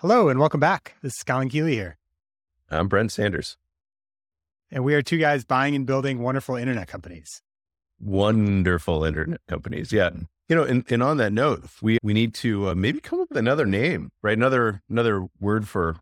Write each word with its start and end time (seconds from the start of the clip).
Hello 0.00 0.28
and 0.28 0.38
welcome 0.38 0.60
back. 0.60 0.94
This 1.00 1.14
is 1.14 1.22
Colin 1.22 1.48
Keeley 1.48 1.72
here. 1.72 1.96
I'm 2.70 2.86
Brent 2.86 3.12
Sanders. 3.12 3.56
And 4.70 4.84
we 4.84 4.94
are 4.94 5.00
two 5.00 5.16
guys 5.16 5.46
buying 5.46 5.74
and 5.74 5.86
building 5.86 6.18
wonderful 6.18 6.54
internet 6.54 6.86
companies. 6.86 7.40
Wonderful 7.98 9.04
internet 9.04 9.40
companies. 9.48 9.92
Yeah. 9.92 10.10
You 10.50 10.56
know, 10.56 10.64
and, 10.64 10.84
and 10.90 11.02
on 11.02 11.16
that 11.16 11.32
note, 11.32 11.64
we, 11.80 11.96
we 12.02 12.12
need 12.12 12.34
to 12.34 12.68
uh, 12.68 12.74
maybe 12.74 13.00
come 13.00 13.22
up 13.22 13.30
with 13.30 13.38
another 13.38 13.64
name, 13.64 14.10
right? 14.20 14.36
Another, 14.36 14.82
another 14.90 15.28
word 15.40 15.66
for 15.66 15.96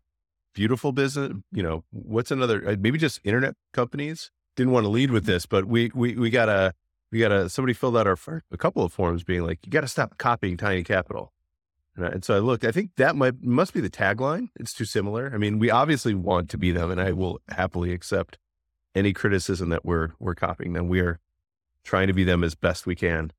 beautiful 0.53 0.91
business. 0.91 1.31
You 1.53 1.63
know, 1.63 1.85
what's 1.91 2.31
another, 2.31 2.67
uh, 2.67 2.75
maybe 2.77 2.97
just 2.97 3.21
internet 3.23 3.55
companies. 3.71 4.29
Didn't 4.57 4.73
want 4.73 4.83
to 4.83 4.89
lead 4.89 5.11
with 5.11 5.23
this, 5.23 5.45
but 5.45 5.67
we, 5.67 5.89
we, 5.95 6.15
we 6.15 6.29
got 6.29 6.49
a, 6.49 6.73
we 7.13 7.19
got 7.19 7.31
a, 7.31 7.47
somebody 7.47 7.71
filled 7.71 7.95
out 7.95 8.07
our, 8.07 8.17
a 8.51 8.57
couple 8.57 8.83
of 8.83 8.91
forms 8.91 9.23
being 9.23 9.43
like, 9.43 9.65
you 9.65 9.71
got 9.71 9.81
to 9.81 9.87
stop 9.87 10.17
copying 10.17 10.57
tiny 10.57 10.83
capital. 10.83 11.31
And, 11.95 12.05
I, 12.05 12.09
and 12.09 12.25
so 12.25 12.35
I 12.35 12.39
looked, 12.39 12.65
I 12.65 12.71
think 12.71 12.91
that 12.97 13.15
might, 13.15 13.41
must 13.43 13.73
be 13.73 13.81
the 13.81 13.89
tagline. 13.89 14.49
It's 14.59 14.73
too 14.73 14.85
similar. 14.85 15.31
I 15.33 15.37
mean, 15.37 15.59
we 15.59 15.69
obviously 15.69 16.13
want 16.13 16.49
to 16.49 16.57
be 16.57 16.71
them 16.71 16.91
and 16.91 16.99
I 16.99 17.11
will 17.11 17.39
happily 17.49 17.91
accept 17.93 18.37
any 18.93 19.13
criticism 19.13 19.69
that 19.69 19.85
we're, 19.85 20.09
we're 20.19 20.35
copying 20.35 20.73
them. 20.73 20.87
We 20.87 20.99
are 20.99 21.19
trying 21.83 22.07
to 22.07 22.13
be 22.13 22.23
them 22.23 22.43
as 22.43 22.55
best 22.55 22.85
we 22.85 22.95
can. 22.95 23.31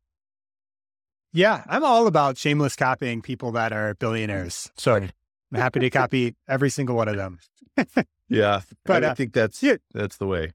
Yeah, 1.32 1.65
I'm 1.69 1.84
all 1.84 2.06
about 2.06 2.38
shameless 2.38 2.77
copying 2.77 3.20
people 3.20 3.52
that 3.52 3.73
are 3.73 3.95
billionaires. 3.95 4.70
So 4.77 4.95
I'm 4.95 5.10
happy 5.52 5.80
to 5.80 5.91
copy 5.91 6.34
every 6.48 6.70
single 6.70 6.96
one 6.96 7.09
of 7.09 7.16
them. 7.16 7.38
yeah, 8.29 8.62
but 8.87 9.04
I 9.04 9.09
uh, 9.09 9.15
think 9.15 9.34
that's 9.34 9.62
yeah, 9.62 9.77
that's 9.93 10.16
the 10.16 10.27
way. 10.27 10.52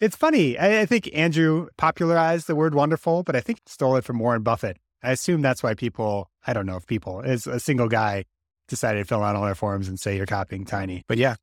It's 0.00 0.16
funny. 0.16 0.58
I, 0.58 0.80
I, 0.80 0.86
think 0.86 1.10
Andrew 1.12 1.68
popularized 1.76 2.46
the 2.46 2.56
word 2.56 2.74
wonderful, 2.74 3.22
but 3.22 3.36
I 3.36 3.40
think 3.40 3.60
stole 3.66 3.96
it 3.96 4.04
from 4.04 4.18
Warren 4.18 4.42
Buffett. 4.42 4.78
I 5.02 5.10
assume 5.10 5.42
that's 5.42 5.62
why 5.62 5.74
people, 5.74 6.30
I 6.46 6.52
don't 6.52 6.66
know 6.66 6.76
if 6.76 6.86
people, 6.86 7.20
is 7.20 7.46
a 7.46 7.58
single 7.58 7.88
guy 7.88 8.24
decided 8.68 9.00
to 9.00 9.04
fill 9.04 9.22
out 9.22 9.36
all 9.36 9.44
their 9.44 9.54
forms 9.54 9.88
and 9.88 9.98
say 9.98 10.16
you're 10.16 10.26
copying 10.26 10.64
tiny. 10.64 11.04
But 11.08 11.18
yeah, 11.18 11.34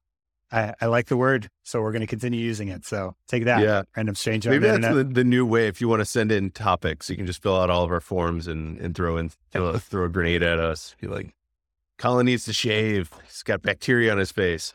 I, 0.51 0.73
I 0.81 0.85
like 0.87 1.07
the 1.07 1.17
word, 1.17 1.49
so 1.63 1.81
we're 1.81 1.91
going 1.91 2.01
to 2.01 2.07
continue 2.07 2.39
using 2.39 2.69
it. 2.69 2.85
So 2.85 3.15
take 3.27 3.45
that, 3.45 3.61
yeah. 3.61 3.83
random 3.95 4.15
stranger. 4.15 4.49
Maybe 4.49 4.67
that's 4.67 4.95
the, 4.95 5.03
the, 5.03 5.23
new 5.23 5.45
way. 5.45 5.67
If 5.67 5.79
you 5.81 5.87
want 5.87 5.99
to 5.99 6.05
send 6.05 6.31
in 6.31 6.49
topics, 6.51 7.09
you 7.09 7.15
can 7.15 7.25
just 7.25 7.41
fill 7.41 7.59
out 7.59 7.69
all 7.69 7.83
of 7.83 7.91
our 7.91 7.99
forms 7.99 8.47
and, 8.47 8.79
and 8.79 8.95
throw 8.95 9.17
in 9.17 9.31
throw, 9.51 9.77
throw 9.77 10.05
a 10.05 10.09
grenade 10.09 10.41
at 10.41 10.59
us. 10.59 10.95
Be 10.99 11.07
like, 11.07 11.35
Colin 11.97 12.25
needs 12.25 12.45
to 12.45 12.53
shave. 12.53 13.11
He's 13.25 13.43
got 13.43 13.61
bacteria 13.61 14.11
on 14.11 14.17
his 14.17 14.31
face. 14.31 14.73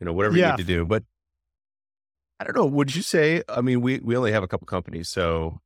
You 0.00 0.06
know, 0.06 0.12
whatever 0.12 0.36
yeah. 0.36 0.46
you 0.46 0.56
need 0.56 0.66
to 0.66 0.74
do. 0.74 0.84
But 0.84 1.04
I 2.40 2.44
don't 2.44 2.56
know. 2.56 2.66
Would 2.66 2.94
you 2.96 3.02
say? 3.02 3.42
I 3.48 3.60
mean, 3.60 3.80
we 3.80 4.00
we 4.00 4.16
only 4.16 4.32
have 4.32 4.42
a 4.42 4.48
couple 4.48 4.66
companies, 4.66 5.08
so 5.08 5.60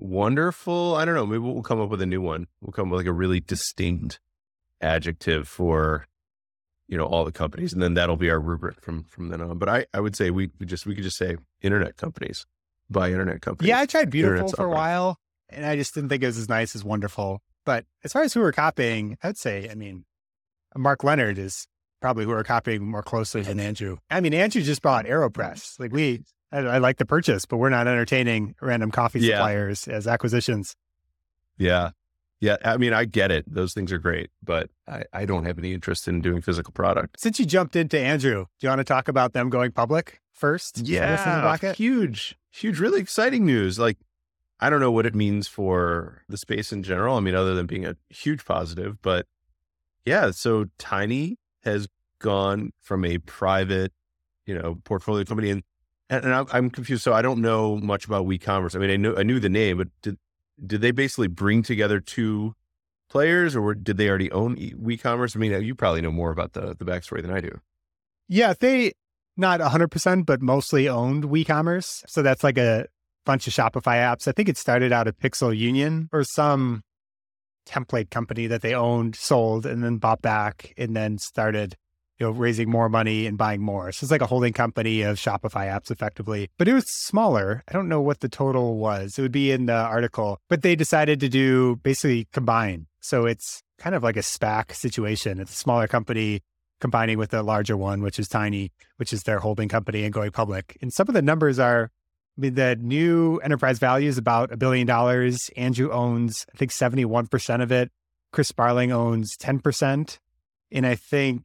wonderful. 0.00 0.94
I 0.94 1.04
don't 1.04 1.14
know. 1.14 1.26
Maybe 1.26 1.38
we'll 1.38 1.62
come 1.62 1.80
up 1.80 1.88
with 1.88 2.02
a 2.02 2.06
new 2.06 2.20
one. 2.20 2.46
We'll 2.60 2.72
come 2.72 2.88
up 2.88 2.92
with 2.92 3.00
like 3.00 3.06
a 3.06 3.12
really 3.12 3.40
distinct 3.40 4.20
adjective 4.80 5.48
for 5.48 6.06
you 6.88 6.98
know 6.98 7.04
all 7.04 7.24
the 7.24 7.32
companies 7.32 7.72
and 7.72 7.82
then 7.82 7.94
that'll 7.94 8.16
be 8.16 8.30
our 8.30 8.40
rubric 8.40 8.80
from 8.80 9.04
from 9.04 9.28
then 9.28 9.40
on 9.40 9.58
but 9.58 9.68
i 9.68 9.86
i 9.94 10.00
would 10.00 10.14
say 10.14 10.30
we, 10.30 10.50
we 10.58 10.66
just 10.66 10.84
we 10.86 10.94
could 10.94 11.04
just 11.04 11.16
say 11.16 11.36
internet 11.62 11.96
companies 11.96 12.44
by 12.90 13.10
internet 13.10 13.40
companies 13.40 13.68
yeah 13.68 13.80
i 13.80 13.86
tried 13.86 14.10
beautiful 14.10 14.32
internet 14.32 14.50
for 14.50 14.56
software. 14.56 14.68
a 14.68 14.70
while 14.70 15.18
and 15.48 15.64
i 15.64 15.76
just 15.76 15.94
didn't 15.94 16.10
think 16.10 16.22
it 16.22 16.26
was 16.26 16.38
as 16.38 16.48
nice 16.48 16.76
as 16.76 16.84
wonderful 16.84 17.40
but 17.64 17.86
as 18.02 18.12
far 18.12 18.22
as 18.22 18.34
who 18.34 18.40
we're 18.40 18.52
copying 18.52 19.16
i'd 19.22 19.38
say 19.38 19.68
i 19.70 19.74
mean 19.74 20.04
mark 20.76 21.02
leonard 21.02 21.38
is 21.38 21.66
probably 22.02 22.24
who 22.24 22.30
we're 22.30 22.44
copying 22.44 22.84
more 22.84 23.02
closely 23.02 23.40
than 23.40 23.58
andrew 23.58 23.96
i 24.10 24.20
mean 24.20 24.34
andrew 24.34 24.60
just 24.60 24.82
bought 24.82 25.06
aeropress 25.06 25.80
like 25.80 25.92
we 25.92 26.22
I, 26.54 26.58
I 26.58 26.78
like 26.78 26.98
the 26.98 27.06
purchase 27.06 27.44
but 27.44 27.58
we're 27.58 27.70
not 27.70 27.86
entertaining 27.86 28.54
random 28.60 28.90
coffee 28.90 29.20
yeah. 29.20 29.36
suppliers 29.36 29.88
as 29.88 30.06
acquisitions 30.06 30.76
yeah 31.58 31.90
yeah, 32.44 32.58
I 32.62 32.76
mean, 32.76 32.92
I 32.92 33.06
get 33.06 33.30
it. 33.30 33.46
Those 33.52 33.72
things 33.72 33.90
are 33.90 33.98
great, 33.98 34.28
but 34.42 34.68
I, 34.86 35.04
I 35.14 35.24
don't 35.24 35.46
have 35.46 35.58
any 35.58 35.72
interest 35.72 36.06
in 36.06 36.20
doing 36.20 36.42
physical 36.42 36.74
product. 36.74 37.18
Since 37.18 37.40
you 37.40 37.46
jumped 37.46 37.74
into 37.74 37.98
Andrew, 37.98 38.44
do 38.60 38.66
you 38.66 38.68
want 38.68 38.80
to 38.80 38.84
talk 38.84 39.08
about 39.08 39.32
them 39.32 39.48
going 39.48 39.72
public 39.72 40.20
first? 40.30 40.80
Yeah, 40.80 41.56
huge, 41.72 42.36
huge, 42.50 42.80
really 42.80 43.00
exciting 43.00 43.46
news. 43.46 43.78
Like, 43.78 43.96
I 44.60 44.68
don't 44.68 44.80
know 44.80 44.90
what 44.90 45.06
it 45.06 45.14
means 45.14 45.48
for 45.48 46.22
the 46.28 46.36
space 46.36 46.70
in 46.70 46.82
general. 46.82 47.16
I 47.16 47.20
mean, 47.20 47.34
other 47.34 47.54
than 47.54 47.64
being 47.64 47.86
a 47.86 47.96
huge 48.10 48.44
positive, 48.44 49.00
but 49.00 49.26
yeah, 50.04 50.30
so 50.30 50.66
Tiny 50.76 51.38
has 51.62 51.88
gone 52.18 52.72
from 52.82 53.06
a 53.06 53.16
private, 53.18 53.92
you 54.44 54.54
know, 54.54 54.80
portfolio 54.84 55.24
company 55.24 55.48
and 55.48 55.62
and, 56.10 56.24
and 56.24 56.48
I'm 56.52 56.70
confused. 56.70 57.02
So 57.02 57.12
I 57.12 57.22
don't 57.22 57.40
know 57.40 57.76
much 57.76 58.04
about 58.04 58.26
WeCommerce. 58.26 58.76
I 58.76 58.78
mean, 58.78 58.90
I 58.90 58.96
knew 58.96 59.16
I 59.16 59.22
knew 59.22 59.40
the 59.40 59.48
name, 59.48 59.78
but 59.78 59.88
did 60.02 60.18
did 60.64 60.80
they 60.80 60.90
basically 60.90 61.28
bring 61.28 61.62
together 61.62 62.00
two 62.00 62.54
players, 63.10 63.56
or 63.56 63.74
did 63.74 63.96
they 63.96 64.08
already 64.08 64.30
own 64.32 64.56
WeCommerce? 64.56 65.36
I 65.36 65.38
mean, 65.38 65.62
you 65.62 65.74
probably 65.74 66.00
know 66.00 66.12
more 66.12 66.30
about 66.30 66.52
the 66.52 66.76
the 66.78 66.84
backstory 66.84 67.22
than 67.22 67.30
I 67.30 67.40
do. 67.40 67.60
Yeah, 68.28 68.54
they 68.58 68.92
not 69.36 69.60
100%, 69.60 70.26
but 70.26 70.40
mostly 70.40 70.88
owned 70.88 71.24
WeCommerce. 71.24 72.04
So 72.06 72.22
that's 72.22 72.44
like 72.44 72.58
a 72.58 72.86
bunch 73.26 73.46
of 73.46 73.52
Shopify 73.52 73.96
apps. 73.96 74.28
I 74.28 74.32
think 74.32 74.48
it 74.48 74.56
started 74.56 74.92
out 74.92 75.08
at 75.08 75.18
Pixel 75.18 75.56
Union 75.56 76.08
or 76.12 76.22
some 76.24 76.82
template 77.66 78.10
company 78.10 78.46
that 78.46 78.62
they 78.62 78.74
owned, 78.74 79.16
sold, 79.16 79.66
and 79.66 79.82
then 79.82 79.96
bought 79.96 80.22
back, 80.22 80.72
and 80.76 80.94
then 80.94 81.18
started 81.18 81.76
you 82.18 82.26
know, 82.26 82.30
raising 82.30 82.70
more 82.70 82.88
money 82.88 83.26
and 83.26 83.36
buying 83.36 83.60
more. 83.60 83.90
So 83.92 84.04
it's 84.04 84.10
like 84.10 84.20
a 84.20 84.26
holding 84.26 84.52
company 84.52 85.02
of 85.02 85.16
Shopify 85.16 85.66
apps 85.68 85.90
effectively, 85.90 86.50
but 86.58 86.68
it 86.68 86.74
was 86.74 86.84
smaller. 86.88 87.64
I 87.68 87.72
don't 87.72 87.88
know 87.88 88.00
what 88.00 88.20
the 88.20 88.28
total 88.28 88.78
was. 88.78 89.18
It 89.18 89.22
would 89.22 89.32
be 89.32 89.50
in 89.50 89.66
the 89.66 89.74
article, 89.74 90.38
but 90.48 90.62
they 90.62 90.76
decided 90.76 91.20
to 91.20 91.28
do 91.28 91.76
basically 91.76 92.28
combine. 92.32 92.86
So 93.00 93.26
it's 93.26 93.62
kind 93.78 93.94
of 93.94 94.02
like 94.02 94.16
a 94.16 94.20
SPAC 94.20 94.72
situation. 94.74 95.40
It's 95.40 95.52
a 95.52 95.56
smaller 95.56 95.88
company 95.88 96.40
combining 96.80 97.18
with 97.18 97.34
a 97.34 97.42
larger 97.42 97.76
one, 97.76 98.02
which 98.02 98.18
is 98.18 98.28
Tiny, 98.28 98.72
which 98.96 99.12
is 99.12 99.24
their 99.24 99.40
holding 99.40 99.68
company 99.68 100.04
and 100.04 100.12
going 100.12 100.30
public. 100.30 100.76
And 100.80 100.92
some 100.92 101.08
of 101.08 101.14
the 101.14 101.22
numbers 101.22 101.58
are, 101.58 101.90
I 102.36 102.40
mean, 102.40 102.54
the 102.54 102.76
new 102.76 103.38
enterprise 103.38 103.78
value 103.78 104.08
is 104.08 104.18
about 104.18 104.52
a 104.52 104.56
billion 104.56 104.86
dollars. 104.86 105.50
Andrew 105.56 105.90
owns, 105.90 106.46
I 106.54 106.58
think, 106.58 106.70
71% 106.70 107.62
of 107.62 107.72
it. 107.72 107.90
Chris 108.32 108.48
Sparling 108.48 108.92
owns 108.92 109.36
10%. 109.36 110.18
And 110.72 110.86
I 110.86 110.94
think 110.94 111.42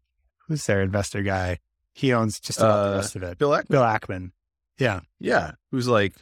who's 0.49 0.65
their 0.65 0.81
investor 0.81 1.21
guy? 1.21 1.59
He 1.93 2.11
owns 2.11 2.39
just 2.39 2.59
about 2.59 2.77
uh, 2.79 2.89
the 2.91 2.95
rest 2.97 3.15
of 3.15 3.23
it. 3.23 3.37
Bill 3.37 3.51
Ackman. 3.51 3.67
Bill 3.69 3.83
Ackman. 3.83 4.31
Yeah. 4.77 5.01
Yeah. 5.19 5.51
Who's 5.71 5.87
like 5.87 6.15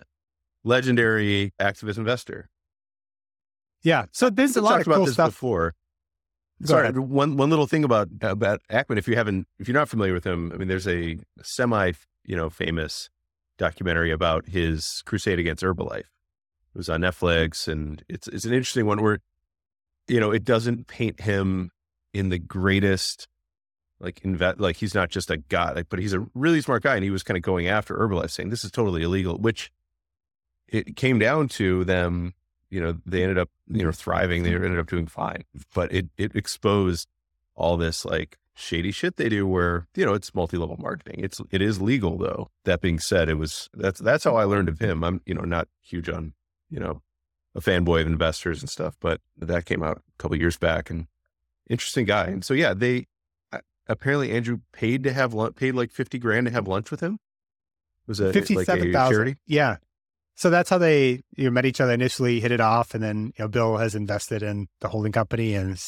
legendary 0.64 1.54
activist 1.60 1.98
investor. 1.98 2.50
Yeah. 3.82 4.06
So 4.12 4.30
there's 4.30 4.56
a 4.56 4.62
lot 4.62 4.82
of 4.82 4.86
cool 4.86 5.08
stuff 5.08 5.32
before. 5.32 5.74
Go 6.62 6.70
Sorry, 6.70 6.84
ahead. 6.84 6.98
one 6.98 7.38
one 7.38 7.50
little 7.50 7.68
thing 7.68 7.84
about 7.84 8.10
about 8.22 8.62
Ackman. 8.72 8.98
If 8.98 9.08
you 9.08 9.16
haven't, 9.16 9.48
if 9.60 9.68
you're 9.68 9.76
not 9.76 9.90
familiar 9.90 10.14
with 10.14 10.26
him, 10.26 10.52
I 10.52 10.58
mean, 10.58 10.68
there's 10.68 10.88
a 10.88 11.18
semi, 11.44 11.92
you 12.26 12.36
know, 12.36 12.50
famous 12.50 13.10
documentary 13.60 14.12
about 14.12 14.48
his 14.48 15.04
crusade 15.06 15.38
against 15.38 15.64
Herbalife. 15.64 16.00
It 16.00 16.76
was 16.76 16.90
on 16.90 17.02
Netflix, 17.02 17.68
and 17.68 18.04
it's 18.10 18.28
it's 18.28 18.46
an 18.46 18.54
interesting 18.54 18.88
one 18.88 19.04
where, 19.04 19.20
you 20.08 20.20
know, 20.20 20.32
it 20.32 20.44
doesn't 20.44 20.88
paint 20.88 21.22
him 21.22 21.70
in 22.12 22.30
the 22.30 22.40
greatest 22.40 23.28
like 24.00 24.22
invest 24.24 24.60
like 24.60 24.78
he's 24.78 24.96
not 24.96 25.10
just 25.10 25.32
a 25.32 25.38
guy 25.38 25.72
like 25.74 25.90
but 25.90 26.00
he's 26.00 26.14
a 26.14 26.26
really 26.34 26.62
smart 26.62 26.84
guy 26.84 26.96
and 26.96 27.04
he 27.04 27.10
was 27.10 27.24
kind 27.24 27.38
of 27.38 27.44
going 27.44 27.68
after 27.68 27.96
herbalife 27.96 28.32
saying 28.32 28.50
this 28.50 28.64
is 28.64 28.72
totally 28.72 29.04
illegal 29.04 29.38
which 29.38 29.72
it 30.68 30.96
came 30.96 31.18
down 31.18 31.48
to 31.48 31.84
them 31.86 32.34
you 32.70 32.80
know 32.80 32.98
they 33.06 33.24
ended 33.24 33.38
up 33.38 33.50
you 33.68 33.84
know 33.84 33.92
thriving 33.92 34.44
they 34.44 34.54
ended 34.54 34.80
up 34.80 34.88
doing 34.88 35.08
fine 35.08 35.44
but 35.74 35.92
it 35.92 36.08
it 36.18 36.36
exposed 36.36 37.08
all 37.56 37.78
this 37.78 38.06
like 38.06 38.38
shady 38.58 38.92
shit 38.92 39.18
they 39.18 39.30
do 39.30 39.46
where 39.46 39.88
you 39.96 40.06
know 40.06 40.14
it's 40.14 40.34
multi-level 40.34 40.78
marketing. 40.80 41.24
It's 41.24 41.40
it 41.52 41.62
is 41.62 41.80
legal 41.80 42.18
though. 42.18 42.50
That 42.66 42.82
being 42.82 43.00
said 43.00 43.30
it 43.30 43.36
was 43.36 43.70
that's 43.74 44.00
that's 44.00 44.24
how 44.24 44.36
i 44.36 44.46
learned 44.46 44.68
of 44.68 44.80
him. 44.80 45.04
I'm 45.04 45.22
you 45.26 45.36
know 45.36 45.44
not 45.44 45.68
huge 45.82 46.10
on 46.10 46.34
you 46.70 46.80
know 46.80 47.02
a 47.54 47.62
fanboy 47.62 48.02
of 48.02 48.08
investors 48.08 48.62
and 48.62 48.70
stuff 48.70 48.96
but 49.00 49.20
that 49.38 49.66
came 49.66 49.82
out 49.82 49.98
a 49.98 50.02
couple 50.18 50.38
years 50.38 50.58
back 50.58 50.90
and 50.90 51.08
interesting 51.68 52.06
guy 52.06 52.26
and 52.26 52.46
so 52.46 52.54
yeah 52.54 52.74
they 52.74 53.08
apparently 53.88 54.32
Andrew 54.32 54.60
paid 54.72 55.04
to 55.04 55.14
have 55.14 55.34
lunch, 55.34 55.56
paid 55.56 55.74
like 55.74 55.92
50 55.92 56.20
grand 56.20 56.48
to 56.48 56.52
have 56.52 56.68
lunch 56.68 56.92
with 56.92 57.00
him. 57.00 57.20
Was 58.08 58.20
it 58.20 58.34
57,000? 58.34 59.26
Like? 59.26 59.38
Yeah. 59.46 59.78
So 60.36 60.50
that's 60.50 60.70
how 60.70 60.78
they 60.78 61.22
you 61.36 61.46
know, 61.46 61.52
met 61.52 61.66
each 61.66 61.82
other 61.82 61.94
initially, 61.94 62.40
hit 62.40 62.52
it 62.52 62.62
off. 62.62 62.94
And 62.94 63.04
then, 63.04 63.34
you 63.38 63.44
know, 63.44 63.48
Bill 63.48 63.78
has 63.78 63.96
invested 63.96 64.44
in 64.44 64.68
the 64.82 64.88
holding 64.88 65.12
company 65.12 65.56
and 65.56 65.80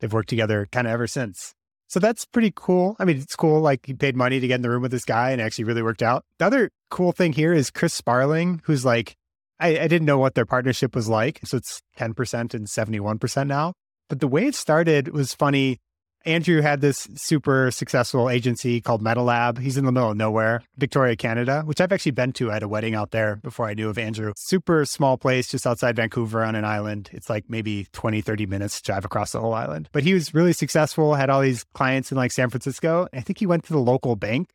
they've 0.00 0.12
worked 0.12 0.28
together 0.28 0.68
kind 0.70 0.86
of 0.86 0.92
ever 0.92 1.06
since. 1.06 1.54
So 1.88 1.98
that's 1.98 2.26
pretty 2.26 2.52
cool. 2.54 2.96
I 2.98 3.06
mean, 3.06 3.16
it's 3.16 3.34
cool. 3.34 3.60
Like 3.60 3.86
he 3.86 3.94
paid 3.94 4.14
money 4.14 4.40
to 4.40 4.46
get 4.46 4.56
in 4.56 4.62
the 4.62 4.68
room 4.68 4.82
with 4.82 4.90
this 4.90 5.06
guy 5.06 5.30
and 5.30 5.40
actually 5.40 5.64
really 5.64 5.82
worked 5.82 6.02
out. 6.02 6.24
The 6.38 6.44
other 6.44 6.70
cool 6.90 7.12
thing 7.12 7.32
here 7.32 7.54
is 7.54 7.70
Chris 7.70 7.94
Sparling, 7.94 8.60
who's 8.64 8.84
like, 8.84 9.16
I, 9.58 9.78
I 9.78 9.88
didn't 9.88 10.04
know 10.04 10.18
what 10.18 10.34
their 10.34 10.46
partnership 10.46 10.94
was 10.94 11.08
like. 11.08 11.40
So 11.44 11.56
it's 11.56 11.80
10% 11.98 12.54
and 12.54 12.66
71% 12.66 13.46
now. 13.46 13.72
But 14.08 14.20
the 14.20 14.28
way 14.28 14.46
it 14.46 14.54
started 14.54 15.08
was 15.08 15.34
funny 15.34 15.78
Andrew 16.24 16.60
had 16.60 16.80
this 16.80 17.08
super 17.14 17.70
successful 17.70 18.28
agency 18.28 18.80
called 18.80 19.02
MetaLab. 19.02 19.58
He's 19.58 19.76
in 19.76 19.84
the 19.84 19.92
middle 19.92 20.10
of 20.10 20.16
nowhere, 20.16 20.62
Victoria, 20.76 21.16
Canada, 21.16 21.62
which 21.64 21.80
I've 21.80 21.92
actually 21.92 22.12
been 22.12 22.32
to. 22.34 22.50
I 22.50 22.54
had 22.54 22.62
a 22.62 22.68
wedding 22.68 22.94
out 22.94 23.12
there 23.12 23.36
before 23.36 23.66
I 23.66 23.74
knew 23.74 23.88
of 23.88 23.98
Andrew. 23.98 24.32
Super 24.36 24.84
small 24.84 25.16
place 25.16 25.48
just 25.48 25.66
outside 25.66 25.96
Vancouver 25.96 26.44
on 26.44 26.54
an 26.54 26.64
island. 26.64 27.08
It's 27.12 27.30
like 27.30 27.44
maybe 27.48 27.86
20, 27.92 28.20
30 28.20 28.46
minutes 28.46 28.80
drive 28.82 29.04
across 29.04 29.32
the 29.32 29.40
whole 29.40 29.54
island. 29.54 29.88
But 29.92 30.02
he 30.02 30.12
was 30.12 30.34
really 30.34 30.52
successful, 30.52 31.14
had 31.14 31.30
all 31.30 31.40
these 31.40 31.64
clients 31.74 32.10
in 32.10 32.16
like 32.16 32.32
San 32.32 32.50
Francisco. 32.50 33.08
I 33.12 33.20
think 33.20 33.38
he 33.38 33.46
went 33.46 33.64
to 33.64 33.72
the 33.72 33.78
local 33.78 34.16
bank 34.16 34.50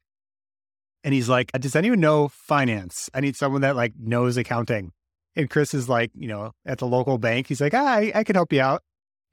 and 1.03 1.13
he's 1.13 1.29
like, 1.29 1.51
Does 1.53 1.75
anyone 1.75 1.99
know 1.99 2.27
finance? 2.27 3.09
I 3.13 3.19
need 3.21 3.35
someone 3.35 3.61
that 3.61 3.75
like 3.75 3.93
knows 3.97 4.37
accounting. 4.37 4.91
And 5.35 5.49
Chris 5.49 5.73
is 5.73 5.89
like, 5.89 6.11
you 6.13 6.27
know, 6.27 6.51
at 6.65 6.77
the 6.77 6.87
local 6.87 7.17
bank, 7.17 7.47
he's 7.47 7.61
like, 7.61 7.73
ah, 7.73 7.85
I, 7.85 8.11
I 8.13 8.23
can 8.23 8.35
help 8.35 8.53
you 8.53 8.61
out. 8.61 8.83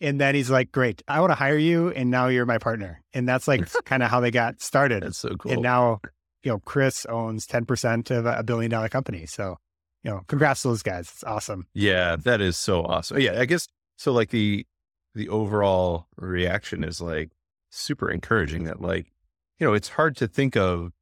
And 0.00 0.20
then 0.20 0.34
he's 0.34 0.50
like, 0.50 0.72
Great, 0.72 1.02
I 1.08 1.20
want 1.20 1.30
to 1.30 1.34
hire 1.36 1.58
you. 1.58 1.90
And 1.90 2.10
now 2.10 2.28
you're 2.28 2.46
my 2.46 2.58
partner. 2.58 3.02
And 3.12 3.28
that's 3.28 3.46
like 3.46 3.70
kind 3.84 4.02
of 4.02 4.10
how 4.10 4.20
they 4.20 4.30
got 4.30 4.60
started. 4.60 5.02
That's 5.02 5.18
so 5.18 5.36
cool. 5.36 5.52
And 5.52 5.62
now, 5.62 6.00
you 6.42 6.50
know, 6.50 6.58
Chris 6.58 7.06
owns 7.06 7.46
10% 7.46 8.10
of 8.10 8.26
a 8.26 8.42
billion 8.42 8.70
dollar 8.70 8.88
company. 8.88 9.26
So, 9.26 9.56
you 10.02 10.10
know, 10.10 10.22
congrats 10.26 10.62
to 10.62 10.68
those 10.68 10.82
guys. 10.82 11.10
It's 11.10 11.24
awesome. 11.24 11.66
Yeah, 11.74 12.16
that 12.16 12.40
is 12.40 12.56
so 12.56 12.82
awesome. 12.84 13.20
Yeah, 13.20 13.38
I 13.38 13.44
guess 13.44 13.68
so 13.96 14.12
like 14.12 14.30
the 14.30 14.66
the 15.14 15.28
overall 15.28 16.06
reaction 16.16 16.84
is 16.84 17.00
like 17.00 17.30
super 17.68 18.10
encouraging 18.10 18.64
that 18.64 18.80
like, 18.80 19.12
you 19.58 19.66
know, 19.66 19.74
it's 19.74 19.90
hard 19.90 20.16
to 20.16 20.28
think 20.28 20.56
of 20.56 20.92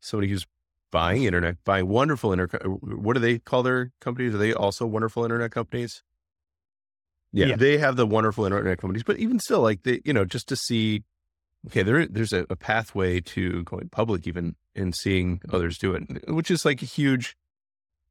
somebody 0.00 0.30
who's 0.30 0.46
buying 0.90 1.24
internet, 1.24 1.56
buying 1.64 1.88
wonderful 1.88 2.32
internet. 2.32 2.66
What 2.66 3.14
do 3.14 3.20
they 3.20 3.38
call 3.38 3.62
their 3.62 3.92
companies? 4.00 4.34
Are 4.34 4.38
they 4.38 4.52
also 4.52 4.86
wonderful 4.86 5.24
internet 5.24 5.50
companies? 5.50 6.02
Yeah, 7.32 7.46
yeah, 7.46 7.56
they 7.56 7.78
have 7.78 7.96
the 7.96 8.06
wonderful 8.06 8.44
internet 8.44 8.78
companies, 8.78 9.04
but 9.04 9.18
even 9.18 9.38
still, 9.38 9.60
like 9.60 9.84
they, 9.84 10.00
you 10.04 10.12
know, 10.12 10.24
just 10.24 10.48
to 10.48 10.56
see, 10.56 11.04
okay, 11.68 11.82
there, 11.82 12.06
there's 12.06 12.32
a, 12.32 12.44
a 12.50 12.56
pathway 12.56 13.20
to 13.20 13.62
going 13.64 13.88
public, 13.88 14.26
even 14.26 14.56
and 14.74 14.94
seeing 14.94 15.40
others 15.52 15.78
do 15.78 15.94
it, 15.94 16.28
which 16.28 16.50
is 16.50 16.64
like 16.64 16.82
a 16.82 16.86
huge 16.86 17.36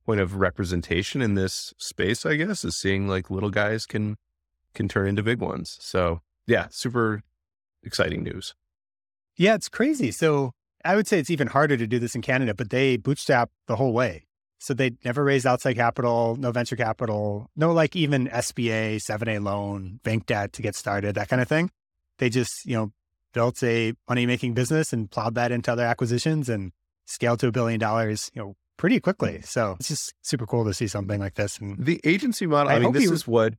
point 0.06 0.21
of 0.21 0.36
representation 0.36 1.21
in 1.21 1.36
this 1.36 1.74
space, 1.77 2.25
I 2.25 2.36
guess, 2.36 2.63
is 2.63 2.80
seeing 2.80 3.07
like 3.07 3.30
little 3.30 3.50
guys 3.50 3.86
can 3.86 4.18
can 4.74 4.88
turn 4.88 5.07
into 5.07 5.24
big 5.24 5.39
ones. 5.39 5.77
So 5.81 6.21
yeah, 6.48 6.68
super 6.71 7.21
exciting 7.83 8.24
news. 8.24 8.56
Yeah, 9.38 9.56
it's 9.56 9.69
crazy. 9.69 10.12
So 10.12 10.51
I 10.83 10.95
would 10.95 11.07
say 11.07 11.19
it's 11.19 11.30
even 11.30 11.48
harder 11.48 11.77
to 11.77 11.88
do 11.88 12.00
this 12.00 12.16
in 12.16 12.21
Canada, 12.21 12.54
but 12.54 12.69
they 12.69 12.98
bootstrap 12.98 13.50
the 13.68 13.75
whole 13.75 13.94
way. 13.94 14.25
So 14.59 14.73
they 14.73 14.91
never 15.03 15.23
raised 15.23 15.47
outside 15.47 15.75
capital, 15.75 16.35
no 16.38 16.51
venture 16.51 16.75
capital, 16.75 17.50
no 17.56 17.71
like 17.71 17.95
even 17.95 18.27
SBA, 18.27 18.97
7A 18.97 19.44
loan, 19.44 20.00
bank 20.03 20.25
debt 20.25 20.53
to 20.53 20.61
get 20.61 20.75
started, 20.75 21.15
that 21.15 21.29
kind 21.29 21.41
of 21.41 21.47
thing. 21.47 21.71
They 22.17 22.29
just, 22.29 22.65
you 22.65 22.75
know, 22.75 22.91
built 23.33 23.63
a 23.63 23.94
money 24.07 24.25
making 24.25 24.53
business 24.53 24.91
and 24.91 25.09
plowed 25.09 25.35
that 25.35 25.51
into 25.51 25.71
other 25.71 25.85
acquisitions 25.85 26.50
and 26.50 26.71
scaled 27.06 27.39
to 27.39 27.47
a 27.47 27.51
billion 27.51 27.79
dollars, 27.79 28.29
you 28.33 28.41
know, 28.41 28.56
pretty 28.75 29.00
quickly. 29.00 29.39
Mm. 29.39 29.45
So 29.45 29.75
it's 29.79 29.88
just 29.88 30.13
super 30.21 30.45
cool 30.45 30.65
to 30.65 30.73
see 30.73 30.88
something 30.88 31.19
like 31.19 31.35
this. 31.35 31.57
And 31.57 31.77
the 31.83 32.01
agency 32.03 32.45
model, 32.45 32.71
I, 32.71 32.75
I 32.75 32.79
mean, 32.79 32.91
this 32.91 33.09
is 33.09 33.25
what, 33.25 33.53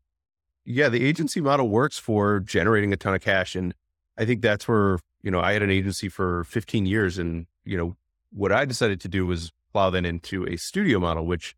yeah, 0.64 0.88
the 0.88 1.05
agency 1.05 1.41
model 1.41 1.69
works 1.69 1.99
for 1.99 2.41
generating 2.41 2.93
a 2.93 2.97
ton 2.97 3.14
of 3.14 3.23
cash. 3.23 3.55
And 3.55 3.75
I 4.19 4.26
think 4.26 4.43
that's 4.43 4.69
where 4.69 4.99
you 5.23 5.31
know, 5.31 5.41
I 5.41 5.52
had 5.52 5.62
an 5.62 5.70
agency 5.70 6.08
for 6.08 6.44
15 6.44 6.87
years 6.87 7.19
and, 7.19 7.47
you 7.64 7.76
know, 7.76 7.97
what 8.32 8.52
I 8.52 8.64
decided 8.64 9.00
to 9.00 9.08
do 9.08 9.26
was 9.26 9.52
plow 9.72 9.90
that 9.90 10.05
into 10.05 10.46
a 10.46 10.56
studio 10.56 10.99
model, 10.99 11.26
which, 11.26 11.55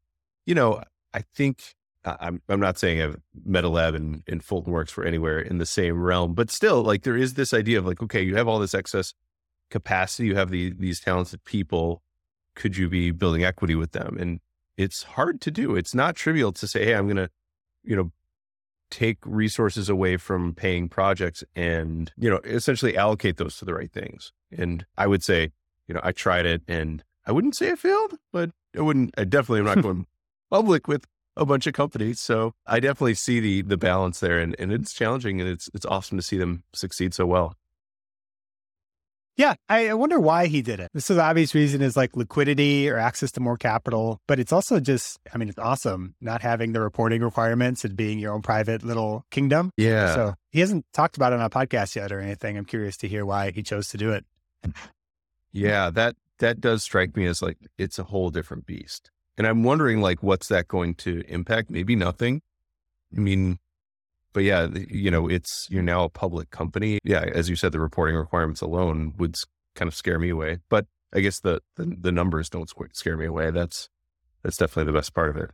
you 0.47 0.55
know, 0.55 0.82
I 1.14 1.23
think 1.35 1.75
I'm, 2.05 2.43
I'm 2.49 2.61
not 2.61 2.79
saying 2.79 3.00
a 3.00 3.14
MetaLab 3.49 3.94
and, 3.94 4.23
and 4.26 4.43
Fulton 4.43 4.73
Works 4.73 4.91
for 4.91 5.05
anywhere 5.05 5.38
in 5.38 5.59
the 5.59 5.67
same 5.67 6.03
realm, 6.03 6.35
but 6.35 6.50
still 6.50 6.82
like 6.82 7.03
there 7.03 7.17
is 7.17 7.35
this 7.35 7.55
idea 7.55 7.79
of 7.79 7.87
like, 7.87 8.03
okay, 8.03 8.23
you 8.23 8.37
have 8.37 8.49
all 8.49 8.59
this 8.59 8.75
excess 8.75 9.14
capacity, 9.70 10.26
you 10.26 10.35
have 10.35 10.50
the, 10.50 10.73
these 10.79 11.00
talented 11.00 11.44
people. 11.44 12.03
Could 12.55 12.76
you 12.76 12.88
be 12.88 13.11
building 13.12 13.44
equity 13.44 13.75
with 13.75 13.93
them? 13.93 14.17
And 14.19 14.41
it's 14.76 15.03
hard 15.03 15.41
to 15.43 15.50
do. 15.50 15.76
It's 15.76 15.94
not 15.94 16.17
trivial 16.17 16.53
to 16.53 16.67
say, 16.67 16.85
Hey, 16.85 16.94
I'm 16.94 17.08
to, 17.15 17.31
you 17.85 17.97
know, 17.97 18.11
take 18.91 19.19
resources 19.25 19.88
away 19.88 20.19
from 20.19 20.55
paying 20.55 20.88
projects 20.88 21.43
and, 21.56 22.12
you 22.19 22.29
know, 22.29 22.41
essentially 22.44 22.97
allocate 22.97 23.38
those 23.38 23.56
to 23.56 23.65
the 23.65 23.75
right 23.75 23.91
things. 23.91 24.32
And 24.50 24.85
I 24.99 25.06
would 25.06 25.23
say, 25.23 25.50
you 25.88 25.94
know, 25.94 26.00
I 26.03 26.12
tried 26.12 26.47
it 26.47 26.62
and 26.69 27.03
I 27.27 27.33
wouldn't 27.33 27.57
say 27.57 27.69
it 27.69 27.79
failed, 27.79 28.19
but 28.33 28.51
I 28.77 28.81
wouldn't, 28.81 29.15
I 29.17 29.25
definitely 29.25 29.61
am 29.61 29.67
not 29.67 29.83
going 29.83 30.07
public 30.51 30.89
with 30.89 31.07
a 31.37 31.47
bunch 31.47 31.67
of 31.67 31.75
companies. 31.75 32.21
So 32.21 32.53
I 32.67 32.81
definitely 32.81 33.15
see 33.15 33.41
the 33.41 33.63
the 33.63 33.77
balance 33.77 34.21
there 34.21 34.39
and, 34.39 34.55
and 34.59 34.73
it's 34.73 34.93
challenging 34.93 35.41
and 35.41 35.49
it's 35.49 35.71
it's 35.75 35.87
awesome 35.87 36.19
to 36.19 36.23
see 36.23 36.37
them 36.37 36.65
succeed 36.75 37.15
so 37.15 37.27
well. 37.27 37.57
Yeah, 39.37 39.55
I 39.69 39.95
wonder 39.95 40.21
why 40.21 40.47
he 40.47 40.61
did 40.61 40.79
it. 40.79 40.91
This 40.93 41.09
is 41.09 41.17
the 41.17 41.23
obvious 41.23 41.55
reason 41.55 41.81
is 41.81 41.97
like 41.97 42.15
liquidity 42.17 42.89
or 42.91 42.99
access 42.99 43.33
to 43.33 43.41
more 43.41 43.57
capital, 43.57 44.21
but 44.29 44.39
it's 44.39 44.53
also 44.53 44.79
just, 44.79 45.19
I 45.33 45.39
mean, 45.39 45.49
it's 45.49 45.59
awesome 45.59 46.15
not 46.21 46.43
having 46.43 46.73
the 46.73 46.83
reporting 46.83 47.23
requirements 47.23 47.83
and 47.83 47.97
being 47.97 48.19
your 48.19 48.35
own 48.35 48.43
private 48.43 48.83
little 48.83 49.25
kingdom. 49.31 49.71
Yeah. 49.79 50.15
So 50.15 50.35
he 50.51 50.61
hasn't 50.61 50.85
talked 50.93 51.17
about 51.17 51.33
it 51.33 51.39
on 51.39 51.47
a 51.47 51.51
podcast 51.51 51.97
yet 51.97 52.13
or 52.13 52.21
anything. 52.21 52.59
I'm 52.59 52.67
curious 52.67 52.99
to 52.99 53.09
hear 53.09 53.25
why 53.25 53.53
he 53.53 53.63
chose 53.63 53.89
to 53.89 53.97
do 53.97 54.13
it. 54.13 54.27
Yeah, 55.51 55.91
that 55.91 56.17
that 56.43 56.61
does 56.61 56.83
strike 56.83 57.17
me 57.17 57.25
as 57.27 57.41
like 57.41 57.56
it's 57.79 57.99
a 57.99 58.05
whole 58.05 58.31
different 58.31 58.67
beast. 58.67 59.11
And 59.39 59.47
I'm 59.47 59.62
wondering 59.62 60.00
like 60.00 60.23
what's 60.23 60.49
that 60.49 60.69
going 60.69 60.94
to 60.97 61.23
impact? 61.29 61.71
Maybe 61.71 61.97
nothing. 61.97 62.43
I 63.17 63.21
mean, 63.21 63.59
but 64.33 64.43
yeah, 64.43 64.67
you 64.89 65.11
know, 65.11 65.29
it's 65.29 65.69
you're 65.71 65.83
now 65.83 66.05
a 66.05 66.09
public 66.09 66.50
company. 66.50 66.99
Yeah, 67.05 67.21
as 67.23 67.49
you 67.49 67.56
said, 67.56 67.73
the 67.73 67.81
reporting 67.81 68.17
requirements 68.17 68.61
alone 68.61 69.15
would 69.19 69.37
kind 69.75 69.89
of 69.89 69.94
scare 69.94 70.19
me 70.19 70.31
away. 70.31 70.59
But 70.69 70.87
I 71.15 71.21
guess 71.21 71.41
the 71.41 71.61
the, 71.77 71.97
the 71.99 72.12
numbers 72.12 72.50
don't 72.50 72.71
scare 72.93 73.17
me 73.17 73.27
away. 73.27 73.50
That's 73.50 73.89
that's 74.43 74.56
definitely 74.56 74.93
the 74.93 74.99
best 74.99 75.15
part 75.15 75.31
of 75.31 75.37
it. 75.37 75.50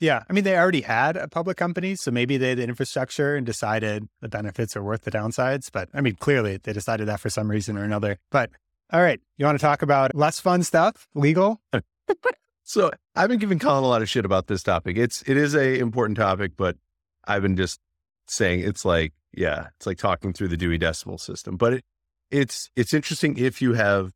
Yeah, 0.00 0.24
I 0.28 0.32
mean, 0.32 0.42
they 0.42 0.56
already 0.56 0.80
had 0.80 1.16
a 1.16 1.28
public 1.28 1.56
company, 1.56 1.94
so 1.94 2.10
maybe 2.10 2.36
they 2.36 2.50
had 2.50 2.58
the 2.58 2.64
infrastructure 2.64 3.36
and 3.36 3.46
decided 3.46 4.08
the 4.20 4.28
benefits 4.28 4.76
are 4.76 4.82
worth 4.82 5.02
the 5.02 5.12
downsides. 5.12 5.70
But 5.72 5.88
I 5.94 6.00
mean, 6.00 6.16
clearly 6.16 6.58
they 6.60 6.72
decided 6.72 7.06
that 7.06 7.20
for 7.20 7.30
some 7.30 7.48
reason 7.48 7.78
or 7.78 7.84
another. 7.84 8.18
But 8.32 8.50
all 8.92 9.02
right, 9.02 9.20
you 9.38 9.46
want 9.46 9.58
to 9.58 9.62
talk 9.62 9.82
about 9.82 10.14
less 10.14 10.38
fun 10.38 10.62
stuff, 10.62 11.08
legal? 11.14 11.60
so 12.62 12.90
I've 13.16 13.28
been 13.28 13.38
giving 13.38 13.58
Colin 13.58 13.84
a 13.84 13.88
lot 13.88 14.02
of 14.02 14.08
shit 14.08 14.24
about 14.24 14.48
this 14.48 14.62
topic. 14.62 14.98
It's 14.98 15.22
it 15.22 15.36
is 15.36 15.54
a 15.54 15.78
important 15.78 16.18
topic, 16.18 16.52
but 16.56 16.76
I've 17.24 17.42
been 17.42 17.56
just 17.56 17.80
saying 18.26 18.60
it's 18.60 18.84
like, 18.84 19.12
yeah, 19.32 19.68
it's 19.76 19.86
like 19.86 19.98
talking 19.98 20.32
through 20.32 20.48
the 20.48 20.56
Dewey 20.58 20.76
Decimal 20.76 21.18
System. 21.18 21.56
But 21.56 21.74
it, 21.74 21.84
it's 22.30 22.70
it's 22.76 22.92
interesting 22.92 23.38
if 23.38 23.62
you 23.62 23.72
have 23.72 24.12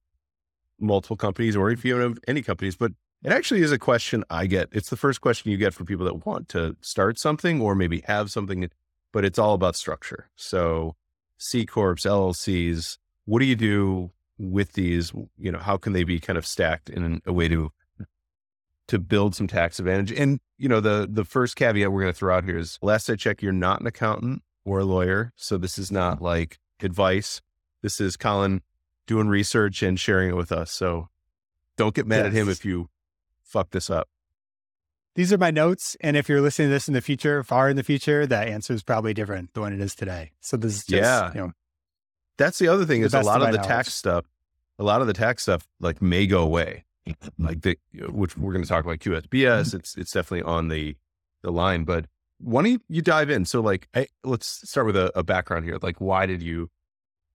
multiple 0.78 1.16
companies 1.16 1.56
or 1.56 1.70
if 1.70 1.84
you 1.84 1.96
have 1.96 2.18
any 2.28 2.42
companies. 2.42 2.76
But 2.76 2.92
it 3.24 3.32
actually 3.32 3.62
is 3.62 3.72
a 3.72 3.78
question 3.78 4.24
I 4.28 4.46
get. 4.46 4.68
It's 4.72 4.90
the 4.90 4.96
first 4.96 5.22
question 5.22 5.50
you 5.50 5.56
get 5.56 5.72
from 5.72 5.86
people 5.86 6.04
that 6.04 6.26
want 6.26 6.50
to 6.50 6.76
start 6.82 7.18
something 7.18 7.62
or 7.62 7.74
maybe 7.74 8.02
have 8.06 8.30
something, 8.30 8.68
but 9.10 9.24
it's 9.24 9.38
all 9.38 9.54
about 9.54 9.74
structure. 9.74 10.28
So 10.36 10.96
C 11.38 11.64
corps, 11.64 11.94
LLCs, 11.94 12.98
what 13.24 13.40
do 13.40 13.46
you 13.46 13.56
do 13.56 14.12
with 14.38 14.72
these? 14.72 15.12
You 15.38 15.52
know, 15.52 15.58
how 15.58 15.76
can 15.76 15.92
they 15.92 16.04
be 16.04 16.20
kind 16.20 16.38
of 16.38 16.46
stacked 16.46 16.88
in 16.90 17.20
a 17.26 17.32
way 17.32 17.48
to 17.48 17.72
to 18.88 18.98
build 18.98 19.34
some 19.34 19.46
tax 19.46 19.78
advantage. 19.78 20.12
And, 20.12 20.40
you 20.58 20.68
know, 20.68 20.80
the 20.80 21.08
the 21.10 21.24
first 21.24 21.56
caveat 21.56 21.90
we're 21.90 22.02
going 22.02 22.12
to 22.12 22.18
throw 22.18 22.36
out 22.36 22.44
here 22.44 22.58
is 22.58 22.78
last 22.82 23.10
I 23.10 23.16
check, 23.16 23.42
you're 23.42 23.52
not 23.52 23.80
an 23.80 23.86
accountant 23.86 24.42
or 24.64 24.80
a 24.80 24.84
lawyer. 24.84 25.32
So 25.36 25.58
this 25.58 25.78
is 25.78 25.90
not 25.90 26.22
like 26.22 26.58
advice. 26.82 27.40
This 27.82 28.00
is 28.00 28.16
Colin 28.16 28.62
doing 29.06 29.28
research 29.28 29.82
and 29.82 29.98
sharing 29.98 30.30
it 30.30 30.36
with 30.36 30.52
us. 30.52 30.70
So 30.70 31.08
don't 31.76 31.94
get 31.94 32.06
mad 32.06 32.18
yes. 32.18 32.26
at 32.26 32.32
him 32.32 32.48
if 32.48 32.64
you 32.64 32.88
fuck 33.42 33.70
this 33.70 33.90
up. 33.90 34.08
These 35.14 35.32
are 35.32 35.38
my 35.38 35.50
notes. 35.50 35.96
And 36.00 36.16
if 36.16 36.28
you're 36.28 36.42
listening 36.42 36.68
to 36.68 36.72
this 36.72 36.88
in 36.88 36.94
the 36.94 37.00
future, 37.00 37.42
far 37.42 37.70
in 37.70 37.76
the 37.76 37.82
future, 37.82 38.26
that 38.26 38.48
answer 38.48 38.74
is 38.74 38.82
probably 38.82 39.14
different 39.14 39.54
than 39.54 39.62
what 39.62 39.72
it 39.72 39.80
is 39.80 39.94
today. 39.94 40.32
So 40.40 40.56
this 40.56 40.76
is 40.76 40.84
just, 40.84 41.02
yeah. 41.02 41.32
you 41.32 41.40
know, 41.40 41.52
that's 42.38 42.58
the 42.58 42.68
other 42.68 42.84
thing 42.84 43.02
is 43.02 43.14
a 43.14 43.20
lot 43.20 43.40
of, 43.40 43.48
the 43.48 43.56
knowledge. 43.56 43.66
tax 43.66 43.94
stuff, 43.94 44.24
a 44.78 44.84
lot 44.84 45.00
of 45.00 45.06
the 45.06 45.12
tax 45.12 45.42
stuff 45.42 45.66
like 45.80 46.02
may 46.02 46.26
go 46.26 46.42
away 46.42 46.84
like 47.38 47.62
the 47.62 47.78
which 48.08 48.36
we're 48.36 48.52
going 48.52 48.64
to 48.64 48.68
talk 48.68 48.84
about 48.84 48.98
QSBS. 48.98 49.28
Mm-hmm. 49.28 49.76
It's 49.76 49.96
it's 49.96 50.12
definitely 50.12 50.42
on 50.42 50.68
the 50.68 50.96
the 51.42 51.50
line, 51.50 51.84
but 51.84 52.06
why 52.38 52.62
don't 52.62 52.82
you 52.88 53.02
dive 53.02 53.30
in? 53.30 53.44
So 53.44 53.60
like, 53.60 53.88
I, 53.94 54.08
let's 54.24 54.68
start 54.68 54.86
with 54.86 54.96
a, 54.96 55.16
a 55.18 55.22
background 55.22 55.64
here. 55.64 55.78
Like, 55.80 56.00
why 56.00 56.26
did 56.26 56.42
you 56.42 56.70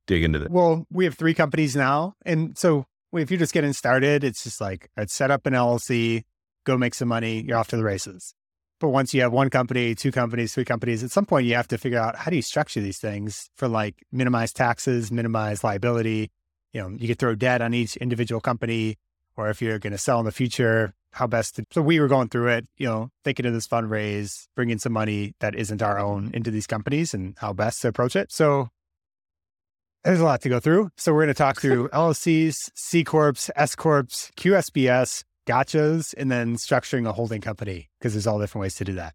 dig 0.08 0.24
into 0.24 0.40
this? 0.40 0.50
Well, 0.50 0.86
we 0.92 1.06
have 1.06 1.16
three 1.16 1.34
companies 1.34 1.76
now, 1.76 2.16
and 2.26 2.58
so 2.58 2.86
if 3.14 3.32
you're 3.32 3.40
just 3.40 3.54
getting 3.54 3.74
started, 3.74 4.24
it's 4.24 4.44
just 4.44 4.62
like 4.62 4.90
I'd 4.98 5.10
set 5.10 5.32
up 5.32 5.46
an 5.46 5.54
LLC, 5.54 6.24
go 6.66 6.78
make 6.78 6.94
some 6.94 7.08
money, 7.08 7.42
you're 7.42 7.58
off 7.58 7.70
to 7.70 7.78
the 7.78 7.84
races. 7.84 8.34
But 8.82 8.90
once 8.90 9.14
you 9.14 9.22
have 9.22 9.32
one 9.32 9.52
company, 9.52 9.94
two 9.94 10.12
companies, 10.12 10.56
three 10.56 10.66
companies, 10.66 11.04
at 11.04 11.12
some 11.12 11.28
point 11.28 11.46
you 11.46 11.54
have 11.54 11.68
to 11.68 11.78
figure 11.78 12.00
out 12.00 12.16
how 12.16 12.32
do 12.32 12.36
you 12.36 12.42
structure 12.42 12.82
these 12.82 12.98
things 12.98 13.52
for 13.56 13.68
like 13.68 14.04
minimize 14.12 14.52
taxes, 14.52 15.12
minimize 15.12 15.64
liability. 15.64 16.32
You 16.74 16.82
know, 16.82 16.90
you 16.98 17.08
could 17.08 17.20
throw 17.20 17.36
debt 17.36 17.62
on 17.62 17.76
each 17.76 17.96
individual 17.98 18.42
company 18.42 18.98
or 19.38 19.50
if 19.50 19.62
you're 19.62 19.78
going 19.78 19.92
to 19.92 20.00
sell 20.00 20.20
in 20.20 20.26
the 20.26 20.32
future, 20.32 20.96
how 21.12 21.28
best 21.28 21.58
to. 21.58 21.66
So 21.72 21.84
we 21.84 22.00
were 22.00 22.08
going 22.08 22.30
through 22.30 22.48
it, 22.48 22.68
you 22.78 22.88
know, 22.88 23.12
thinking 23.24 23.46
of 23.46 23.54
this 23.54 23.68
fundraise, 23.68 24.48
bringing 24.56 24.80
some 24.80 24.94
money 24.94 25.36
that 25.42 25.54
isn't 25.54 25.84
our 25.84 26.00
own 26.00 26.32
into 26.34 26.50
these 26.50 26.66
companies 26.66 27.14
and 27.14 27.36
how 27.38 27.54
best 27.54 27.82
to 27.82 27.88
approach 27.88 28.16
it. 28.16 28.32
So 28.32 28.70
there's 30.04 30.20
a 30.20 30.26
lot 30.26 30.42
to 30.42 30.50
go 30.50 30.60
through. 30.60 30.90
So 30.98 31.14
we're 31.14 31.26
going 31.26 31.36
to 31.36 31.38
talk 31.38 31.62
through 31.62 31.90
LLCs, 31.90 32.56
C 32.74 33.04
corps, 33.04 33.52
S 33.56 33.76
corps, 33.76 34.32
QSBS, 34.38 35.24
gotchas, 35.52 36.14
and 36.18 36.32
then 36.32 36.56
structuring 36.56 37.08
a 37.08 37.12
holding 37.12 37.42
company 37.42 37.90
because 38.00 38.14
there's 38.14 38.28
all 38.28 38.40
different 38.40 38.62
ways 38.62 38.76
to 38.76 38.86
do 38.86 38.94
that. 38.94 39.14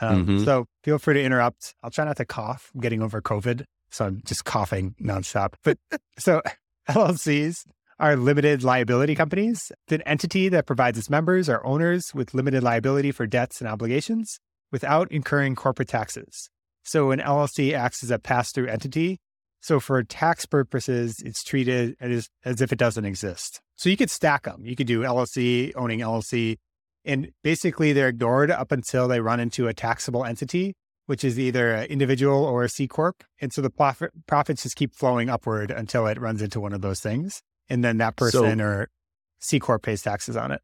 Um, 0.00 0.26
mm-hmm. 0.26 0.44
So 0.44 0.66
feel 0.84 0.98
free 0.98 1.14
to 1.14 1.22
interrupt. 1.22 1.74
I'll 1.82 1.90
try 1.90 2.04
not 2.04 2.16
to 2.18 2.24
cough. 2.24 2.70
I'm 2.74 2.80
getting 2.80 3.02
over 3.02 3.20
COVID, 3.20 3.64
so 3.90 4.06
I'm 4.06 4.22
just 4.24 4.44
coughing 4.44 4.94
nonstop. 5.00 5.54
But 5.64 5.78
so 6.18 6.42
LLCs 6.88 7.64
are 7.98 8.16
limited 8.16 8.62
liability 8.62 9.14
companies, 9.14 9.72
an 9.90 10.02
entity 10.02 10.48
that 10.48 10.66
provides 10.66 10.98
its 10.98 11.10
members 11.10 11.48
or 11.48 11.64
owners 11.66 12.14
with 12.14 12.32
limited 12.32 12.62
liability 12.62 13.10
for 13.10 13.26
debts 13.26 13.60
and 13.60 13.68
obligations 13.68 14.38
without 14.70 15.10
incurring 15.10 15.56
corporate 15.56 15.88
taxes. 15.88 16.48
So 16.84 17.10
an 17.10 17.18
LLC 17.18 17.74
acts 17.74 18.02
as 18.02 18.10
a 18.10 18.18
pass 18.18 18.52
through 18.52 18.68
entity. 18.68 19.18
So 19.60 19.80
for 19.80 20.02
tax 20.04 20.46
purposes, 20.46 21.16
it's 21.24 21.42
treated 21.42 21.96
as, 22.00 22.28
as 22.44 22.60
if 22.60 22.72
it 22.72 22.78
doesn't 22.78 23.04
exist. 23.04 23.60
So 23.78 23.88
you 23.88 23.96
could 23.96 24.10
stack 24.10 24.42
them. 24.42 24.66
You 24.66 24.74
could 24.74 24.88
do 24.88 25.02
LLC 25.02 25.72
owning 25.76 26.00
LLC, 26.00 26.58
and 27.04 27.30
basically 27.44 27.92
they're 27.92 28.08
ignored 28.08 28.50
up 28.50 28.72
until 28.72 29.06
they 29.06 29.20
run 29.20 29.38
into 29.38 29.68
a 29.68 29.72
taxable 29.72 30.24
entity, 30.24 30.74
which 31.06 31.22
is 31.22 31.38
either 31.38 31.72
an 31.72 31.84
individual 31.84 32.44
or 32.44 32.64
a 32.64 32.68
C 32.68 32.88
corp. 32.88 33.22
And 33.40 33.52
so 33.52 33.62
the 33.62 33.70
profit, 33.70 34.10
profits 34.26 34.64
just 34.64 34.74
keep 34.74 34.92
flowing 34.92 35.30
upward 35.30 35.70
until 35.70 36.08
it 36.08 36.20
runs 36.20 36.42
into 36.42 36.58
one 36.58 36.72
of 36.72 36.80
those 36.80 36.98
things, 36.98 37.40
and 37.68 37.84
then 37.84 37.98
that 37.98 38.16
person 38.16 38.58
so, 38.58 38.64
or 38.64 38.90
C 39.38 39.60
corp 39.60 39.84
pays 39.84 40.02
taxes 40.02 40.36
on 40.36 40.50
it. 40.50 40.60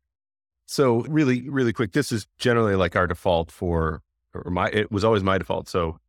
So 0.66 1.02
really, 1.02 1.48
really 1.48 1.72
quick, 1.72 1.92
this 1.92 2.10
is 2.10 2.26
generally 2.38 2.74
like 2.74 2.96
our 2.96 3.06
default 3.06 3.52
for, 3.52 4.02
or 4.34 4.50
my, 4.50 4.70
it 4.70 4.90
was 4.90 5.04
always 5.04 5.22
my 5.22 5.38
default. 5.38 5.68
So 5.68 6.00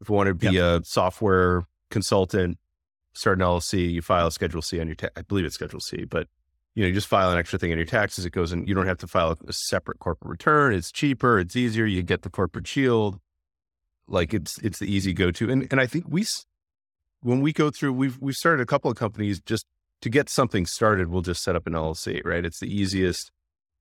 if 0.00 0.08
you 0.08 0.14
want 0.14 0.28
to 0.28 0.34
be 0.34 0.52
yep. 0.52 0.82
a 0.82 0.84
software 0.86 1.66
consultant, 1.90 2.56
start 3.12 3.38
an 3.38 3.44
LLC, 3.44 3.92
you 3.92 4.00
file 4.00 4.28
a 4.28 4.32
Schedule 4.32 4.62
C 4.62 4.80
on 4.80 4.86
your, 4.86 4.96
ta- 4.96 5.08
I 5.14 5.22
believe 5.22 5.44
it's 5.44 5.56
Schedule 5.56 5.80
C, 5.80 6.04
but 6.04 6.26
you 6.74 6.82
know, 6.82 6.88
you 6.88 6.94
just 6.94 7.06
file 7.06 7.30
an 7.30 7.38
extra 7.38 7.58
thing 7.58 7.70
on 7.70 7.78
your 7.78 7.86
taxes. 7.86 8.24
It 8.24 8.30
goes 8.30 8.52
in, 8.52 8.66
you 8.66 8.74
don't 8.74 8.86
have 8.86 8.98
to 8.98 9.06
file 9.06 9.36
a 9.46 9.52
separate 9.52 10.00
corporate 10.00 10.30
return. 10.30 10.74
It's 10.74 10.90
cheaper. 10.90 11.38
It's 11.38 11.54
easier. 11.54 11.86
You 11.86 12.02
get 12.02 12.22
the 12.22 12.30
corporate 12.30 12.66
shield. 12.66 13.20
Like 14.08 14.34
it's, 14.34 14.58
it's 14.58 14.80
the 14.80 14.92
easy 14.92 15.12
go 15.12 15.30
to. 15.30 15.50
And, 15.50 15.68
and 15.70 15.80
I 15.80 15.86
think 15.86 16.06
we, 16.08 16.26
when 17.20 17.40
we 17.40 17.52
go 17.52 17.70
through, 17.70 17.92
we've, 17.92 18.18
we've 18.20 18.34
started 18.34 18.60
a 18.60 18.66
couple 18.66 18.90
of 18.90 18.96
companies 18.96 19.40
just 19.40 19.66
to 20.02 20.10
get 20.10 20.28
something 20.28 20.66
started. 20.66 21.08
We'll 21.08 21.22
just 21.22 21.42
set 21.42 21.54
up 21.54 21.66
an 21.66 21.74
LLC, 21.74 22.20
right? 22.24 22.44
It's 22.44 22.58
the 22.58 22.74
easiest 22.74 23.30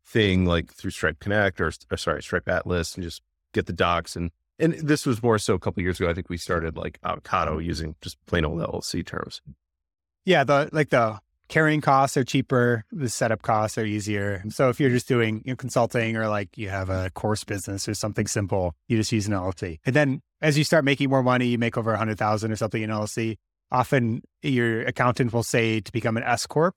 thing 0.06 0.46
like 0.46 0.72
through 0.72 0.92
Stripe 0.92 1.20
Connect 1.20 1.60
or, 1.60 1.72
or 1.90 1.98
sorry, 1.98 2.22
Stripe 2.22 2.48
Atlas 2.48 2.94
and 2.94 3.04
just 3.04 3.24
get 3.54 3.66
the 3.66 3.74
docs. 3.74 4.16
And, 4.16 4.30
and 4.60 4.74
this 4.74 5.08
was 5.08 5.24
more 5.24 5.40
so 5.40 5.56
a 5.56 5.60
couple 5.60 5.82
years 5.82 6.00
ago. 6.00 6.10
I 6.10 6.14
think 6.14 6.30
we 6.30 6.38
started 6.38 6.78
like 6.78 7.00
avocado 7.04 7.58
using 7.58 7.96
just 8.02 8.24
plain 8.28 8.46
old 8.46 8.60
LLC 8.60 9.04
terms. 9.04 9.42
Yeah. 10.26 10.44
The, 10.44 10.70
like 10.72 10.90
the 10.90 11.20
carrying 11.48 11.82
costs 11.82 12.18
are 12.18 12.24
cheaper. 12.24 12.86
The 12.92 13.10
setup 13.10 13.42
costs 13.42 13.78
are 13.78 13.86
easier. 13.86 14.44
So 14.50 14.70
if 14.70 14.80
you're 14.80 14.90
just 14.90 15.08
doing 15.08 15.42
you 15.46 15.54
know, 15.54 15.56
consulting 15.56 16.16
or 16.18 16.28
like 16.28 16.58
you 16.58 16.70
have 16.70 16.90
a 16.90 17.10
course 17.12 17.44
business 17.44 17.88
or 17.88 17.94
something 17.94 18.28
simple, 18.28 18.74
you 18.88 18.98
just 18.98 19.12
use 19.12 19.28
an 19.28 19.34
LLC. 19.34 19.80
And 19.86 19.96
then 19.96 20.22
as 20.42 20.58
you 20.58 20.64
start 20.64 20.86
making 20.86 21.10
more 21.10 21.24
money, 21.24 21.48
you 21.48 21.58
make 21.58 21.78
over 21.78 21.94
a 21.94 21.98
hundred 21.98 22.18
thousand 22.18 22.52
or 22.52 22.56
something 22.56 22.82
in 22.82 22.90
LLC. 22.90 23.38
Often 23.72 24.22
your 24.42 24.84
accountant 24.84 25.34
will 25.34 25.44
say 25.44 25.80
to 25.80 25.92
become 25.92 26.18
an 26.18 26.24
S 26.24 26.46
corp 26.46 26.76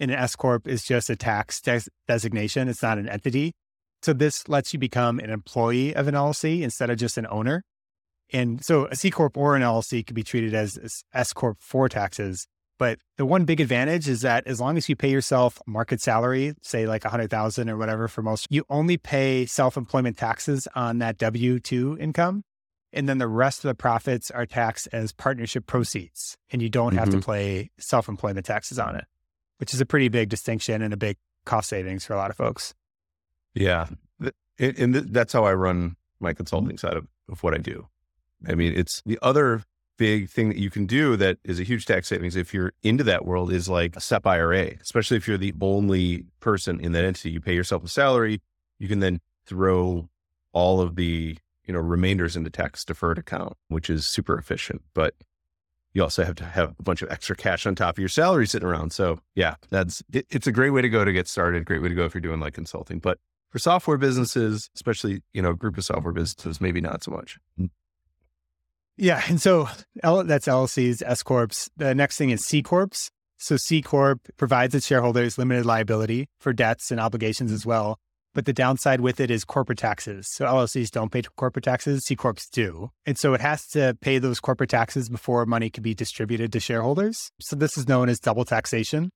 and 0.00 0.10
an 0.10 0.18
S 0.18 0.36
corp 0.36 0.66
is 0.66 0.84
just 0.84 1.10
a 1.10 1.16
tax 1.16 1.60
des- 1.60 1.88
designation. 2.06 2.68
It's 2.68 2.82
not 2.82 2.98
an 2.98 3.08
entity. 3.08 3.52
So 4.02 4.12
this 4.12 4.48
lets 4.48 4.72
you 4.72 4.78
become 4.78 5.18
an 5.18 5.30
employee 5.30 5.94
of 5.94 6.08
an 6.08 6.14
LLC 6.14 6.60
instead 6.60 6.90
of 6.90 6.98
just 6.98 7.16
an 7.16 7.26
owner. 7.30 7.62
And 8.32 8.64
so 8.64 8.86
a 8.86 8.96
C 8.96 9.10
corp 9.10 9.36
or 9.36 9.56
an 9.56 9.62
LLC 9.62 10.06
could 10.06 10.16
be 10.16 10.22
treated 10.22 10.54
as 10.54 11.04
S 11.12 11.32
corp 11.32 11.58
for 11.60 11.88
taxes. 11.88 12.46
But 12.78 12.98
the 13.16 13.26
one 13.26 13.44
big 13.44 13.60
advantage 13.60 14.08
is 14.08 14.22
that 14.22 14.46
as 14.46 14.60
long 14.60 14.76
as 14.76 14.88
you 14.88 14.96
pay 14.96 15.10
yourself 15.10 15.60
market 15.66 16.00
salary, 16.00 16.54
say 16.62 16.86
like 16.86 17.04
a 17.04 17.08
hundred 17.08 17.30
thousand 17.30 17.70
or 17.70 17.76
whatever 17.76 18.08
for 18.08 18.22
most, 18.22 18.48
you 18.50 18.64
only 18.68 18.96
pay 18.96 19.46
self-employment 19.46 20.16
taxes 20.16 20.66
on 20.74 20.98
that 20.98 21.18
W-2 21.18 22.00
income. 22.00 22.42
And 22.92 23.08
then 23.08 23.18
the 23.18 23.28
rest 23.28 23.64
of 23.64 23.68
the 23.68 23.74
profits 23.74 24.30
are 24.30 24.46
taxed 24.46 24.88
as 24.92 25.12
partnership 25.12 25.66
proceeds. 25.66 26.36
And 26.50 26.62
you 26.62 26.68
don't 26.68 26.90
mm-hmm. 26.90 26.98
have 26.98 27.10
to 27.10 27.18
mm-hmm. 27.18 27.30
pay 27.30 27.70
self-employment 27.78 28.46
taxes 28.46 28.78
on 28.78 28.96
it 28.96 29.04
which 29.58 29.74
is 29.74 29.80
a 29.80 29.86
pretty 29.86 30.08
big 30.08 30.28
distinction 30.28 30.82
and 30.82 30.92
a 30.92 30.96
big 30.96 31.16
cost 31.44 31.68
savings 31.68 32.04
for 32.04 32.14
a 32.14 32.16
lot 32.16 32.30
of 32.30 32.36
folks. 32.36 32.74
Yeah. 33.54 33.86
And 34.58 34.94
that's 34.94 35.32
how 35.32 35.44
I 35.44 35.54
run 35.54 35.96
my 36.20 36.32
consulting 36.32 36.78
side 36.78 36.96
of, 36.96 37.06
of 37.30 37.42
what 37.42 37.54
I 37.54 37.58
do. 37.58 37.88
I 38.46 38.54
mean, 38.54 38.72
it's 38.76 39.02
the 39.04 39.18
other 39.22 39.62
big 39.96 40.28
thing 40.28 40.48
that 40.48 40.58
you 40.58 40.70
can 40.70 40.86
do 40.86 41.16
that 41.16 41.38
is 41.44 41.60
a 41.60 41.62
huge 41.62 41.86
tax 41.86 42.08
savings 42.08 42.36
if 42.36 42.52
you're 42.52 42.72
into 42.82 43.04
that 43.04 43.24
world 43.24 43.52
is 43.52 43.68
like 43.68 43.96
a 43.96 44.00
SEP 44.00 44.26
IRA, 44.26 44.72
especially 44.80 45.16
if 45.16 45.28
you're 45.28 45.38
the 45.38 45.54
only 45.60 46.24
person 46.40 46.80
in 46.80 46.92
that 46.92 47.04
entity. 47.04 47.30
You 47.30 47.40
pay 47.40 47.54
yourself 47.54 47.84
a 47.84 47.88
salary, 47.88 48.40
you 48.78 48.88
can 48.88 49.00
then 49.00 49.20
throw 49.46 50.08
all 50.52 50.80
of 50.80 50.96
the 50.96 51.36
you 51.66 51.72
know 51.72 51.80
remainders 51.80 52.36
into 52.36 52.50
tax 52.50 52.84
deferred 52.84 53.18
account, 53.18 53.54
which 53.68 53.88
is 53.88 54.06
super 54.06 54.38
efficient. 54.38 54.82
But 54.94 55.14
you 55.92 56.02
also 56.02 56.24
have 56.24 56.34
to 56.36 56.44
have 56.44 56.74
a 56.78 56.82
bunch 56.82 57.02
of 57.02 57.10
extra 57.10 57.36
cash 57.36 57.66
on 57.66 57.74
top 57.74 57.94
of 57.96 57.98
your 58.00 58.08
salary 58.08 58.46
sitting 58.46 58.68
around. 58.68 58.92
So 58.92 59.20
yeah, 59.34 59.54
that's 59.70 60.02
it, 60.12 60.26
it's 60.30 60.46
a 60.46 60.52
great 60.52 60.70
way 60.70 60.82
to 60.82 60.88
go 60.88 61.04
to 61.04 61.12
get 61.12 61.28
started. 61.28 61.64
Great 61.64 61.82
way 61.82 61.88
to 61.88 61.94
go 61.94 62.04
if 62.04 62.14
you're 62.14 62.20
doing 62.20 62.40
like 62.40 62.54
consulting. 62.54 62.98
But 62.98 63.18
for 63.50 63.58
software 63.58 63.98
businesses, 63.98 64.70
especially 64.74 65.22
you 65.32 65.40
know 65.40 65.52
group 65.52 65.78
of 65.78 65.84
software 65.84 66.12
businesses, 66.12 66.60
maybe 66.60 66.80
not 66.80 67.02
so 67.04 67.12
much. 67.12 67.38
Yeah, 68.96 69.22
and 69.28 69.40
so 69.40 69.68
L, 70.02 70.24
that's 70.24 70.46
LLCs, 70.46 71.02
S 71.04 71.22
corps. 71.22 71.68
The 71.76 71.94
next 71.94 72.16
thing 72.16 72.30
is 72.30 72.44
C 72.44 72.62
corps. 72.62 73.10
So 73.38 73.56
C 73.56 73.82
corp 73.82 74.20
provides 74.36 74.74
its 74.74 74.86
shareholders 74.86 75.36
limited 75.36 75.66
liability 75.66 76.28
for 76.38 76.52
debts 76.52 76.90
and 76.90 77.00
obligations 77.00 77.52
as 77.52 77.66
well. 77.66 77.98
But 78.32 78.46
the 78.46 78.52
downside 78.52 79.00
with 79.00 79.20
it 79.20 79.30
is 79.30 79.44
corporate 79.44 79.78
taxes. 79.78 80.28
So 80.28 80.44
LLCs 80.44 80.90
don't 80.90 81.12
pay 81.12 81.22
corporate 81.36 81.64
taxes, 81.64 82.04
C 82.04 82.16
Corps 82.16 82.34
do. 82.52 82.90
And 83.06 83.16
so 83.16 83.32
it 83.32 83.40
has 83.40 83.68
to 83.68 83.96
pay 84.00 84.18
those 84.18 84.40
corporate 84.40 84.70
taxes 84.70 85.08
before 85.08 85.46
money 85.46 85.70
can 85.70 85.82
be 85.82 85.94
distributed 85.94 86.52
to 86.52 86.60
shareholders. 86.60 87.30
So 87.40 87.54
this 87.54 87.78
is 87.78 87.86
known 87.86 88.08
as 88.08 88.18
double 88.18 88.44
taxation. 88.44 89.10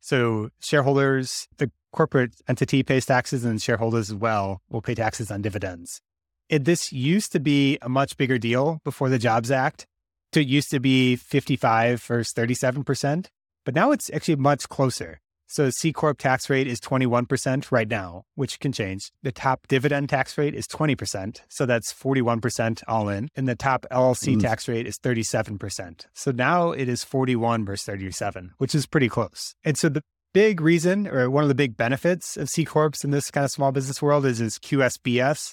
So 0.00 0.50
shareholders, 0.60 1.48
the 1.58 1.70
corporate 1.92 2.34
entity 2.48 2.82
pays 2.84 3.06
taxes 3.06 3.44
and 3.44 3.60
shareholders 3.60 4.10
as 4.10 4.16
well 4.16 4.60
will 4.68 4.82
pay 4.82 4.94
taxes 4.94 5.30
on 5.30 5.42
dividends. 5.42 6.00
It, 6.48 6.64
this 6.64 6.92
used 6.92 7.32
to 7.32 7.40
be 7.40 7.78
a 7.82 7.88
much 7.88 8.16
bigger 8.16 8.38
deal 8.38 8.80
before 8.84 9.08
the 9.08 9.18
Jobs 9.18 9.50
Act. 9.50 9.86
So 10.32 10.40
it 10.40 10.48
used 10.48 10.70
to 10.70 10.80
be 10.80 11.16
55 11.16 12.02
versus 12.02 12.32
37%, 12.32 13.26
but 13.64 13.74
now 13.74 13.90
it's 13.92 14.10
actually 14.12 14.36
much 14.36 14.68
closer. 14.68 15.20
So 15.52 15.66
the 15.66 15.72
C 15.72 15.92
Corp 15.92 16.16
tax 16.16 16.48
rate 16.48 16.66
is 16.66 16.80
21% 16.80 17.70
right 17.70 17.86
now, 17.86 18.22
which 18.36 18.58
can 18.58 18.72
change. 18.72 19.12
The 19.22 19.32
top 19.32 19.66
dividend 19.68 20.08
tax 20.08 20.38
rate 20.38 20.54
is 20.54 20.66
20%. 20.66 21.42
So 21.50 21.66
that's 21.66 21.92
41% 21.92 22.82
all 22.88 23.10
in. 23.10 23.28
And 23.36 23.46
the 23.46 23.54
top 23.54 23.84
LLC 23.90 24.36
mm. 24.36 24.40
tax 24.40 24.66
rate 24.66 24.86
is 24.86 24.96
37%. 24.96 26.06
So 26.14 26.30
now 26.30 26.70
it 26.70 26.88
is 26.88 27.04
41 27.04 27.66
versus 27.66 27.84
37, 27.84 28.52
which 28.56 28.74
is 28.74 28.86
pretty 28.86 29.10
close. 29.10 29.54
And 29.62 29.76
so 29.76 29.90
the 29.90 30.00
big 30.32 30.62
reason 30.62 31.06
or 31.06 31.28
one 31.28 31.44
of 31.44 31.48
the 31.48 31.54
big 31.54 31.76
benefits 31.76 32.38
of 32.38 32.48
C 32.48 32.64
Corps 32.64 33.04
in 33.04 33.10
this 33.10 33.30
kind 33.30 33.44
of 33.44 33.50
small 33.50 33.72
business 33.72 34.00
world 34.00 34.24
is, 34.24 34.40
is 34.40 34.58
QSBS, 34.58 35.52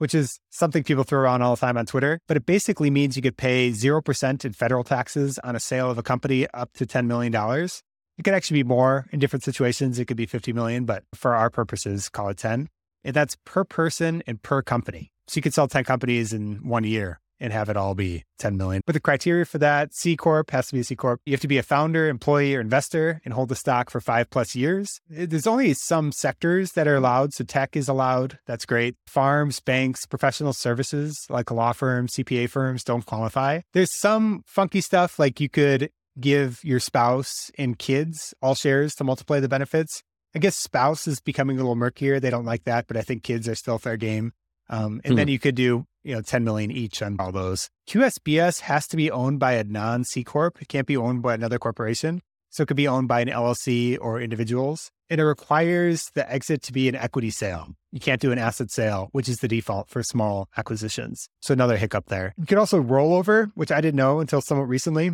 which 0.00 0.14
is 0.14 0.40
something 0.48 0.82
people 0.82 1.04
throw 1.04 1.20
around 1.20 1.42
all 1.42 1.54
the 1.54 1.60
time 1.60 1.76
on 1.76 1.84
Twitter. 1.84 2.20
But 2.26 2.38
it 2.38 2.46
basically 2.46 2.88
means 2.88 3.16
you 3.16 3.22
could 3.22 3.36
pay 3.36 3.68
0% 3.68 4.44
in 4.46 4.52
federal 4.54 4.82
taxes 4.82 5.38
on 5.44 5.54
a 5.54 5.60
sale 5.60 5.90
of 5.90 5.98
a 5.98 6.02
company 6.02 6.46
up 6.54 6.72
to 6.74 6.86
$10 6.86 7.04
million. 7.04 7.34
It 7.34 8.22
could 8.22 8.32
actually 8.32 8.62
be 8.62 8.68
more 8.68 9.06
in 9.12 9.18
different 9.18 9.42
situations. 9.42 9.98
It 9.98 10.06
could 10.06 10.16
be 10.16 10.24
50 10.24 10.54
million, 10.54 10.86
but 10.86 11.04
for 11.14 11.34
our 11.34 11.50
purposes, 11.50 12.08
call 12.08 12.30
it 12.30 12.38
10. 12.38 12.70
And 13.04 13.14
that's 13.14 13.36
per 13.44 13.62
person 13.62 14.22
and 14.26 14.42
per 14.42 14.62
company. 14.62 15.12
So 15.28 15.36
you 15.36 15.42
could 15.42 15.52
sell 15.52 15.68
10 15.68 15.84
companies 15.84 16.32
in 16.32 16.66
one 16.66 16.84
year 16.84 17.20
and 17.40 17.52
have 17.52 17.68
it 17.68 17.76
all 17.76 17.94
be 17.94 18.24
10 18.38 18.56
million. 18.56 18.82
But 18.86 18.92
the 18.92 19.00
criteria 19.00 19.44
for 19.44 19.58
that, 19.58 19.94
C 19.94 20.16
Corp 20.16 20.50
has 20.50 20.68
to 20.68 20.74
be 20.74 20.80
a 20.80 20.84
C 20.84 20.94
Corp. 20.94 21.20
You 21.24 21.32
have 21.32 21.40
to 21.40 21.48
be 21.48 21.58
a 21.58 21.62
founder, 21.62 22.08
employee, 22.08 22.54
or 22.54 22.60
investor 22.60 23.20
and 23.24 23.34
hold 23.34 23.48
the 23.48 23.56
stock 23.56 23.90
for 23.90 24.00
five 24.00 24.30
plus 24.30 24.54
years. 24.54 25.00
There's 25.08 25.46
only 25.46 25.74
some 25.74 26.12
sectors 26.12 26.72
that 26.72 26.86
are 26.86 26.96
allowed. 26.96 27.32
So 27.32 27.44
tech 27.44 27.76
is 27.76 27.88
allowed. 27.88 28.38
That's 28.46 28.66
great. 28.66 28.96
Farms, 29.06 29.60
banks, 29.60 30.06
professional 30.06 30.52
services 30.52 31.26
like 31.28 31.50
law 31.50 31.72
firms, 31.72 32.14
CPA 32.14 32.48
firms 32.48 32.84
don't 32.84 33.06
qualify. 33.06 33.60
There's 33.72 33.98
some 33.98 34.42
funky 34.46 34.80
stuff 34.80 35.18
like 35.18 35.40
you 35.40 35.48
could 35.48 35.90
give 36.18 36.60
your 36.64 36.80
spouse 36.80 37.50
and 37.56 37.78
kids 37.78 38.34
all 38.42 38.54
shares 38.54 38.94
to 38.96 39.04
multiply 39.04 39.40
the 39.40 39.48
benefits. 39.48 40.02
I 40.34 40.38
guess 40.38 40.56
spouse 40.56 41.08
is 41.08 41.20
becoming 41.20 41.56
a 41.56 41.60
little 41.60 41.74
murkier. 41.74 42.20
They 42.20 42.30
don't 42.30 42.44
like 42.44 42.64
that, 42.64 42.86
but 42.86 42.96
I 42.96 43.02
think 43.02 43.24
kids 43.24 43.48
are 43.48 43.54
still 43.54 43.78
fair 43.78 43.96
game. 43.96 44.32
Um, 44.70 45.00
and 45.04 45.12
hmm. 45.12 45.16
then 45.16 45.28
you 45.28 45.38
could 45.38 45.56
do, 45.56 45.84
you 46.04 46.14
know, 46.14 46.22
10 46.22 46.44
million 46.44 46.70
each 46.70 47.02
on 47.02 47.16
all 47.18 47.32
those. 47.32 47.68
QSBS 47.88 48.60
has 48.60 48.86
to 48.86 48.96
be 48.96 49.10
owned 49.10 49.40
by 49.40 49.54
a 49.54 49.64
non 49.64 50.04
C 50.04 50.24
Corp. 50.24 50.62
It 50.62 50.68
can't 50.68 50.86
be 50.86 50.96
owned 50.96 51.22
by 51.22 51.34
another 51.34 51.58
corporation. 51.58 52.22
So 52.50 52.62
it 52.62 52.66
could 52.66 52.76
be 52.76 52.88
owned 52.88 53.06
by 53.06 53.20
an 53.20 53.28
LLC 53.28 53.98
or 54.00 54.20
individuals. 54.20 54.90
And 55.08 55.20
it 55.20 55.24
requires 55.24 56.10
the 56.14 56.30
exit 56.30 56.62
to 56.62 56.72
be 56.72 56.88
an 56.88 56.94
equity 56.94 57.30
sale. 57.30 57.68
You 57.92 58.00
can't 58.00 58.20
do 58.20 58.32
an 58.32 58.38
asset 58.38 58.70
sale, 58.70 59.08
which 59.12 59.28
is 59.28 59.38
the 59.38 59.48
default 59.48 59.88
for 59.88 60.02
small 60.02 60.48
acquisitions. 60.56 61.28
So 61.42 61.52
another 61.52 61.76
hiccup 61.76 62.06
there. 62.06 62.32
You 62.38 62.46
could 62.46 62.58
also 62.58 62.78
roll 62.78 63.14
over, 63.14 63.50
which 63.54 63.72
I 63.72 63.80
didn't 63.80 63.96
know 63.96 64.20
until 64.20 64.40
somewhat 64.40 64.68
recently. 64.68 65.12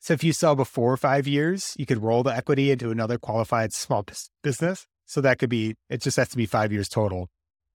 So 0.00 0.14
if 0.14 0.22
you 0.22 0.32
sell 0.32 0.54
before 0.54 0.96
five 0.96 1.26
years, 1.26 1.74
you 1.78 1.86
could 1.86 2.02
roll 2.02 2.22
the 2.22 2.34
equity 2.34 2.70
into 2.70 2.90
another 2.90 3.18
qualified 3.18 3.72
small 3.72 4.04
business. 4.42 4.86
So 5.06 5.20
that 5.20 5.38
could 5.38 5.50
be, 5.50 5.76
it 5.88 6.02
just 6.02 6.16
has 6.16 6.28
to 6.30 6.36
be 6.36 6.46
five 6.46 6.72
years 6.72 6.88
total. 6.88 7.28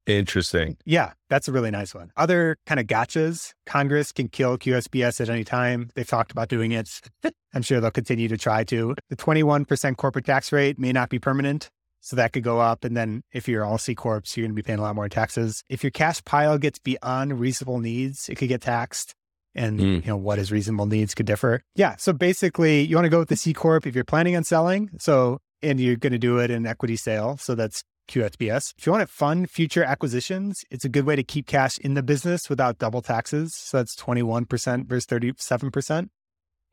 Interesting. 0.06 0.78
Yeah, 0.86 1.14
that's 1.30 1.48
a 1.48 1.52
really 1.52 1.72
nice 1.72 1.94
one. 1.94 2.12
Other 2.18 2.58
kind 2.66 2.80
of 2.80 2.88
gotchas, 2.88 3.54
Congress 3.66 4.12
can 4.12 4.28
kill 4.28 4.58
QSBS 4.58 5.22
at 5.22 5.30
any 5.30 5.44
time. 5.44 5.90
They've 5.96 6.08
talked 6.08 6.32
about 6.32 6.50
doing 6.50 6.72
it. 6.72 6.90
I'm 7.54 7.62
sure 7.62 7.80
they'll 7.80 7.92
continue 7.92 8.28
to 8.28 8.38
try 8.38 8.64
to. 8.66 8.96
The 9.10 9.16
21% 9.16 9.98
corporate 9.98 10.26
tax 10.26 10.52
rate 10.52 10.80
may 10.80 10.92
not 10.92 11.10
be 11.10 11.20
permanent. 11.20 11.70
So 12.02 12.16
that 12.16 12.32
could 12.32 12.44
go 12.44 12.60
up. 12.60 12.86
And 12.86 12.96
then 12.96 13.24
if 13.34 13.48
you're 13.48 13.66
all 13.66 13.78
C 13.78 13.94
Corps, 13.94 14.24
you're 14.36 14.46
going 14.46 14.52
to 14.52 14.56
be 14.56 14.62
paying 14.62 14.80
a 14.80 14.82
lot 14.82 14.96
more 14.96 15.10
taxes. 15.10 15.64
If 15.70 15.84
your 15.84 15.92
cash 15.92 16.24
pile 16.24 16.58
gets 16.58 16.80
beyond 16.80 17.40
reasonable 17.40 17.80
needs, 17.80 18.30
it 18.30 18.36
could 18.36 18.48
get 18.48 18.62
taxed 18.62 19.14
and 19.56 19.80
mm. 19.80 20.06
you 20.06 20.08
know 20.08 20.16
what 20.16 20.40
is 20.40 20.52
reasonable 20.52 20.86
needs 20.86 21.14
could 21.14 21.26
differ. 21.26 21.62
Yeah. 21.76 21.96
So 21.98 22.14
basically, 22.14 22.82
you 22.84 22.96
want 22.96 23.06
to 23.06 23.10
go 23.10 23.20
with 23.20 23.30
the 23.30 23.36
C 23.36 23.54
corp 23.54 23.86
if 23.86 23.96
you're 23.96 24.04
planning 24.04 24.36
on 24.36 24.44
selling. 24.44 24.90
So 25.00 25.40
and 25.62 25.80
you're 25.80 25.98
going 25.98 26.14
to 26.14 26.20
do 26.20 26.38
it 26.38 26.52
in 26.52 26.66
equity 26.66 26.96
sale. 26.96 27.38
So 27.38 27.56
that's 27.56 27.84
QSBS. 28.10 28.74
If 28.78 28.86
you 28.86 28.92
want 28.92 29.08
to 29.08 29.14
fund 29.14 29.50
future 29.50 29.84
acquisitions, 29.84 30.64
it's 30.70 30.86
a 30.86 30.90
good 30.90 31.06
way 31.06 31.16
to 31.16 31.24
keep 31.24 31.48
cash 31.48 31.78
in 31.78 31.94
the 31.94 32.04
business 32.04 32.50
without 32.50 32.78
double 32.78 33.02
taxes. 33.02 33.56
So 33.56 33.78
that's 33.78 33.96
21% 33.96 34.88
versus 34.88 35.06
37%. 35.06 36.10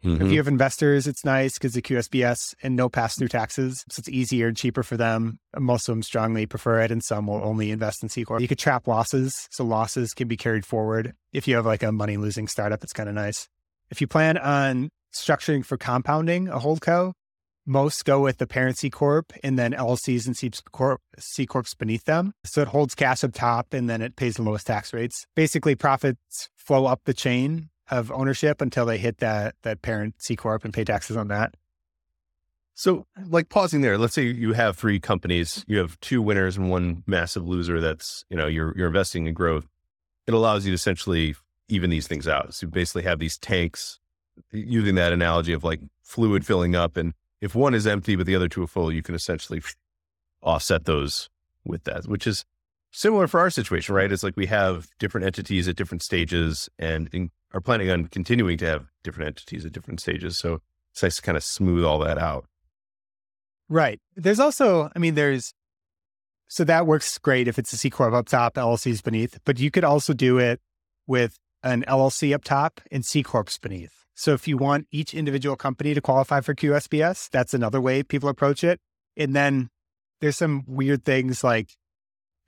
Mm-hmm. 0.04 0.24
If 0.24 0.30
you 0.30 0.38
have 0.38 0.48
investors, 0.48 1.06
it's 1.06 1.24
nice 1.24 1.54
because 1.54 1.72
the 1.72 1.82
QSBS 1.82 2.54
and 2.62 2.76
no 2.76 2.88
pass 2.88 3.16
through 3.16 3.28
taxes. 3.28 3.84
So 3.90 4.00
it's 4.00 4.08
easier 4.08 4.48
and 4.48 4.56
cheaper 4.56 4.82
for 4.82 4.96
them. 4.96 5.38
Most 5.58 5.88
of 5.88 5.94
them 5.94 6.02
strongly 6.02 6.46
prefer 6.46 6.80
it, 6.80 6.90
and 6.90 7.02
some 7.02 7.26
will 7.26 7.42
only 7.42 7.70
invest 7.70 8.02
in 8.02 8.08
C 8.08 8.24
Corp. 8.24 8.40
You 8.40 8.48
could 8.48 8.58
trap 8.58 8.86
losses. 8.86 9.48
So 9.50 9.64
losses 9.64 10.12
can 10.12 10.28
be 10.28 10.36
carried 10.36 10.66
forward. 10.66 11.14
If 11.32 11.48
you 11.48 11.56
have 11.56 11.66
like 11.66 11.82
a 11.82 11.92
money 11.92 12.18
losing 12.18 12.46
startup, 12.46 12.84
it's 12.84 12.92
kind 12.92 13.08
of 13.08 13.14
nice. 13.14 13.48
If 13.90 14.00
you 14.00 14.06
plan 14.06 14.36
on 14.36 14.90
structuring 15.14 15.64
for 15.64 15.76
compounding 15.76 16.48
a 16.48 16.58
hold 16.58 16.82
co, 16.82 17.14
most 17.66 18.04
go 18.04 18.20
with 18.20 18.38
the 18.38 18.46
parent 18.46 18.78
C 18.78 18.88
Corp 18.88 19.32
and 19.42 19.58
then 19.58 19.72
LLCs 19.72 20.26
and 20.26 20.36
C, 20.36 20.50
Corp, 20.70 21.00
C 21.18 21.44
Corps 21.44 21.74
beneath 21.74 22.04
them. 22.04 22.32
So 22.44 22.62
it 22.62 22.68
holds 22.68 22.94
cash 22.94 23.24
up 23.24 23.32
top 23.32 23.74
and 23.74 23.90
then 23.90 24.00
it 24.00 24.16
pays 24.16 24.36
the 24.36 24.42
lowest 24.42 24.66
tax 24.66 24.92
rates. 24.92 25.26
Basically, 25.34 25.74
profits 25.74 26.48
flow 26.56 26.86
up 26.86 27.02
the 27.04 27.14
chain 27.14 27.68
of 27.90 28.10
ownership 28.10 28.60
until 28.60 28.86
they 28.86 28.98
hit 28.98 29.18
that 29.18 29.56
that 29.62 29.82
parent 29.82 30.14
C 30.18 30.36
corp 30.36 30.64
and 30.64 30.72
pay 30.72 30.84
taxes 30.84 31.16
on 31.16 31.28
that. 31.28 31.54
So, 32.78 33.06
like 33.28 33.48
pausing 33.48 33.80
there, 33.80 33.96
let's 33.96 34.14
say 34.14 34.24
you 34.24 34.52
have 34.52 34.76
three 34.76 35.00
companies, 35.00 35.64
you 35.66 35.78
have 35.78 35.98
two 36.00 36.20
winners 36.20 36.58
and 36.58 36.70
one 36.70 37.04
massive 37.06 37.46
loser. 37.46 37.80
That's 37.80 38.24
you 38.28 38.36
know 38.36 38.46
you're 38.46 38.76
you're 38.76 38.88
investing 38.88 39.26
in 39.26 39.34
growth. 39.34 39.66
It 40.26 40.34
allows 40.34 40.66
you 40.66 40.72
to 40.72 40.74
essentially 40.74 41.34
even 41.68 41.90
these 41.90 42.06
things 42.06 42.28
out. 42.28 42.54
So 42.54 42.66
you 42.66 42.70
basically 42.70 43.02
have 43.04 43.18
these 43.18 43.38
tanks, 43.38 43.98
using 44.52 44.94
that 44.96 45.12
analogy 45.12 45.52
of 45.52 45.64
like 45.64 45.80
fluid 46.02 46.44
filling 46.44 46.76
up, 46.76 46.96
and 46.96 47.14
if 47.40 47.54
one 47.54 47.74
is 47.74 47.86
empty 47.86 48.16
but 48.16 48.26
the 48.26 48.36
other 48.36 48.48
two 48.48 48.62
are 48.62 48.68
full, 48.68 48.92
you 48.92 49.02
can 49.02 49.14
essentially 49.14 49.62
offset 50.42 50.84
those 50.84 51.28
with 51.64 51.84
that, 51.84 52.06
which 52.06 52.26
is 52.26 52.44
similar 52.92 53.26
for 53.26 53.40
our 53.40 53.50
situation, 53.50 53.94
right? 53.94 54.10
It's 54.10 54.22
like 54.22 54.36
we 54.36 54.46
have 54.46 54.88
different 54.98 55.26
entities 55.26 55.68
at 55.68 55.76
different 55.76 56.02
stages, 56.02 56.68
and 56.78 57.08
in, 57.12 57.30
are 57.52 57.60
planning 57.60 57.90
on 57.90 58.06
continuing 58.06 58.58
to 58.58 58.66
have 58.66 58.86
different 59.04 59.28
entities 59.28 59.64
at 59.64 59.72
different 59.72 60.00
stages. 60.00 60.38
So 60.38 60.60
it's 60.92 61.02
nice 61.02 61.16
to 61.16 61.22
kind 61.22 61.36
of 61.36 61.44
smooth 61.44 61.84
all 61.84 61.98
that 62.00 62.18
out. 62.18 62.46
Right. 63.68 64.00
There's 64.14 64.40
also, 64.40 64.90
I 64.94 64.98
mean, 64.98 65.14
there's, 65.14 65.52
so 66.48 66.64
that 66.64 66.86
works 66.86 67.18
great 67.18 67.48
if 67.48 67.58
it's 67.58 67.72
a 67.72 67.76
C 67.76 67.90
Corp 67.90 68.14
up 68.14 68.28
top, 68.28 68.54
LLCs 68.54 69.02
beneath, 69.02 69.38
but 69.44 69.58
you 69.58 69.70
could 69.70 69.84
also 69.84 70.12
do 70.12 70.38
it 70.38 70.60
with 71.06 71.36
an 71.62 71.84
LLC 71.88 72.34
up 72.34 72.44
top 72.44 72.80
and 72.92 73.04
C 73.04 73.22
Corps 73.22 73.58
beneath. 73.60 74.05
So 74.16 74.32
if 74.32 74.48
you 74.48 74.56
want 74.56 74.88
each 74.90 75.12
individual 75.12 75.56
company 75.56 75.92
to 75.92 76.00
qualify 76.00 76.40
for 76.40 76.54
QSBS, 76.54 77.28
that's 77.30 77.52
another 77.52 77.80
way 77.80 78.02
people 78.02 78.30
approach 78.30 78.64
it. 78.64 78.80
And 79.16 79.36
then 79.36 79.68
there's 80.20 80.38
some 80.38 80.64
weird 80.66 81.04
things 81.04 81.44
like 81.44 81.68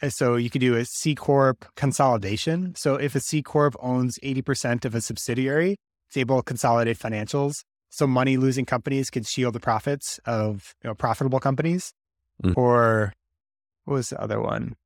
so 0.08 0.36
you 0.36 0.48
could 0.48 0.60
do 0.60 0.76
a 0.76 0.84
C 0.84 1.14
Corp 1.14 1.66
consolidation. 1.74 2.74
So 2.76 2.94
if 2.94 3.14
a 3.14 3.20
C 3.20 3.42
Corp 3.42 3.76
owns 3.80 4.18
80% 4.20 4.84
of 4.84 4.94
a 4.94 5.00
subsidiary, 5.00 5.76
it's 6.08 6.16
able 6.16 6.38
to 6.38 6.42
consolidate 6.42 6.98
financials. 6.98 7.64
So 7.90 8.06
money 8.06 8.36
losing 8.36 8.64
companies 8.64 9.10
can 9.10 9.24
shield 9.24 9.54
the 9.54 9.60
profits 9.60 10.20
of 10.24 10.74
you 10.82 10.88
know, 10.88 10.94
profitable 10.94 11.40
companies. 11.40 11.92
Mm. 12.42 12.56
Or 12.56 13.12
what 13.84 13.94
was 13.94 14.10
the 14.10 14.20
other 14.20 14.40
one? 14.40 14.76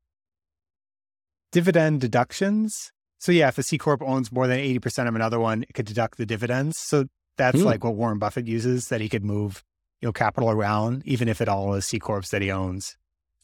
Dividend 1.53 2.01
deductions. 2.01 2.91
So 3.23 3.31
yeah, 3.31 3.47
if 3.47 3.57
a 3.57 3.63
C 3.63 3.79
Corp 3.79 4.03
owns 4.03 4.33
more 4.33 4.49
than 4.49 4.59
80% 4.59 5.07
of 5.07 5.15
another 5.15 5.39
one, 5.39 5.63
it 5.63 5.75
could 5.75 5.87
deduct 5.87 6.19
the 6.19 6.27
dividends. 6.27 6.77
So 6.77 7.05
that's 7.37 7.61
mm. 7.61 7.65
like 7.65 7.85
what 7.85 7.95
Warren 7.95 8.19
Buffett 8.19 8.49
uses, 8.49 8.89
that 8.89 9.01
he 9.01 9.09
could 9.09 9.25
move, 9.25 9.63
you 10.01 10.09
know, 10.09 10.13
capital 10.13 10.51
around, 10.51 11.03
even 11.05 11.29
if 11.29 11.41
it 11.41 11.49
all 11.49 11.73
is 11.75 11.87
C 11.87 12.01
Corps 12.01 12.29
that 12.31 12.43
he 12.43 12.51
owns. 12.51 12.97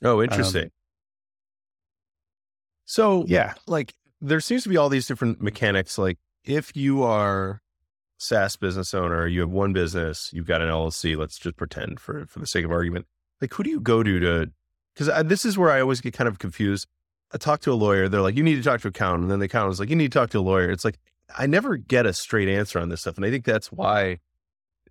Oh, 0.03 0.21
interesting. 0.21 0.65
Um, 0.65 0.71
so 2.87 3.25
yeah, 3.29 3.55
like 3.69 3.95
there 4.21 4.41
seems 4.41 4.65
to 4.65 4.69
be 4.69 4.77
all 4.77 4.89
these 4.89 5.07
different 5.07 5.41
mechanics. 5.41 5.97
Like 5.97 6.19
if 6.43 6.75
you 6.75 7.05
are 7.05 7.63
SaaS 8.17 8.57
business 8.57 8.93
owner, 8.95 9.29
you 9.29 9.43
have 9.43 9.51
one 9.51 9.73
business, 9.73 10.31
you've 10.33 10.49
got 10.49 10.61
an 10.61 10.71
LLC. 10.71 11.17
Let's 11.17 11.39
just 11.39 11.57
pretend 11.57 12.01
for 12.01 12.27
for 12.27 12.41
the 12.41 12.49
sake 12.49 12.65
of 12.65 12.73
argument. 12.73 13.07
Like 13.41 13.55
who 13.55 13.63
do 13.63 13.71
you 13.71 13.79
go 13.79 14.03
to 14.03 14.19
to? 14.19 14.51
Because 14.93 15.25
this 15.29 15.45
is 15.45 15.57
where 15.57 15.71
I 15.71 15.81
always 15.81 16.01
get 16.01 16.15
kind 16.15 16.27
of 16.27 16.41
confused. 16.41 16.89
I 17.33 17.39
talk 17.39 17.61
to 17.61 17.73
a 17.73 17.75
lawyer. 17.75 18.09
They're 18.09 18.23
like, 18.23 18.37
you 18.37 18.43
need 18.43 18.57
to 18.57 18.63
talk 18.63 18.81
to 18.81 18.89
an 18.89 18.91
accountant. 18.91 19.25
And 19.25 19.31
then 19.31 19.39
the 19.39 19.47
accountant 19.47 19.75
is 19.75 19.81
like, 19.81 19.91
you 19.91 19.97
need 19.97 20.13
to 20.13 20.19
talk 20.19 20.31
to 20.31 20.39
a 20.39 20.41
lawyer. 20.41 20.71
It's 20.71 20.85
like 20.85 20.99
I 21.37 21.47
never 21.47 21.77
get 21.77 22.07
a 22.07 22.13
straight 22.13 22.49
answer 22.49 22.79
on 22.79 22.89
this 22.89 23.03
stuff, 23.03 23.17
and 23.17 23.25
I 23.25 23.31
think 23.31 23.45
that's 23.45 23.71
why 23.71 24.19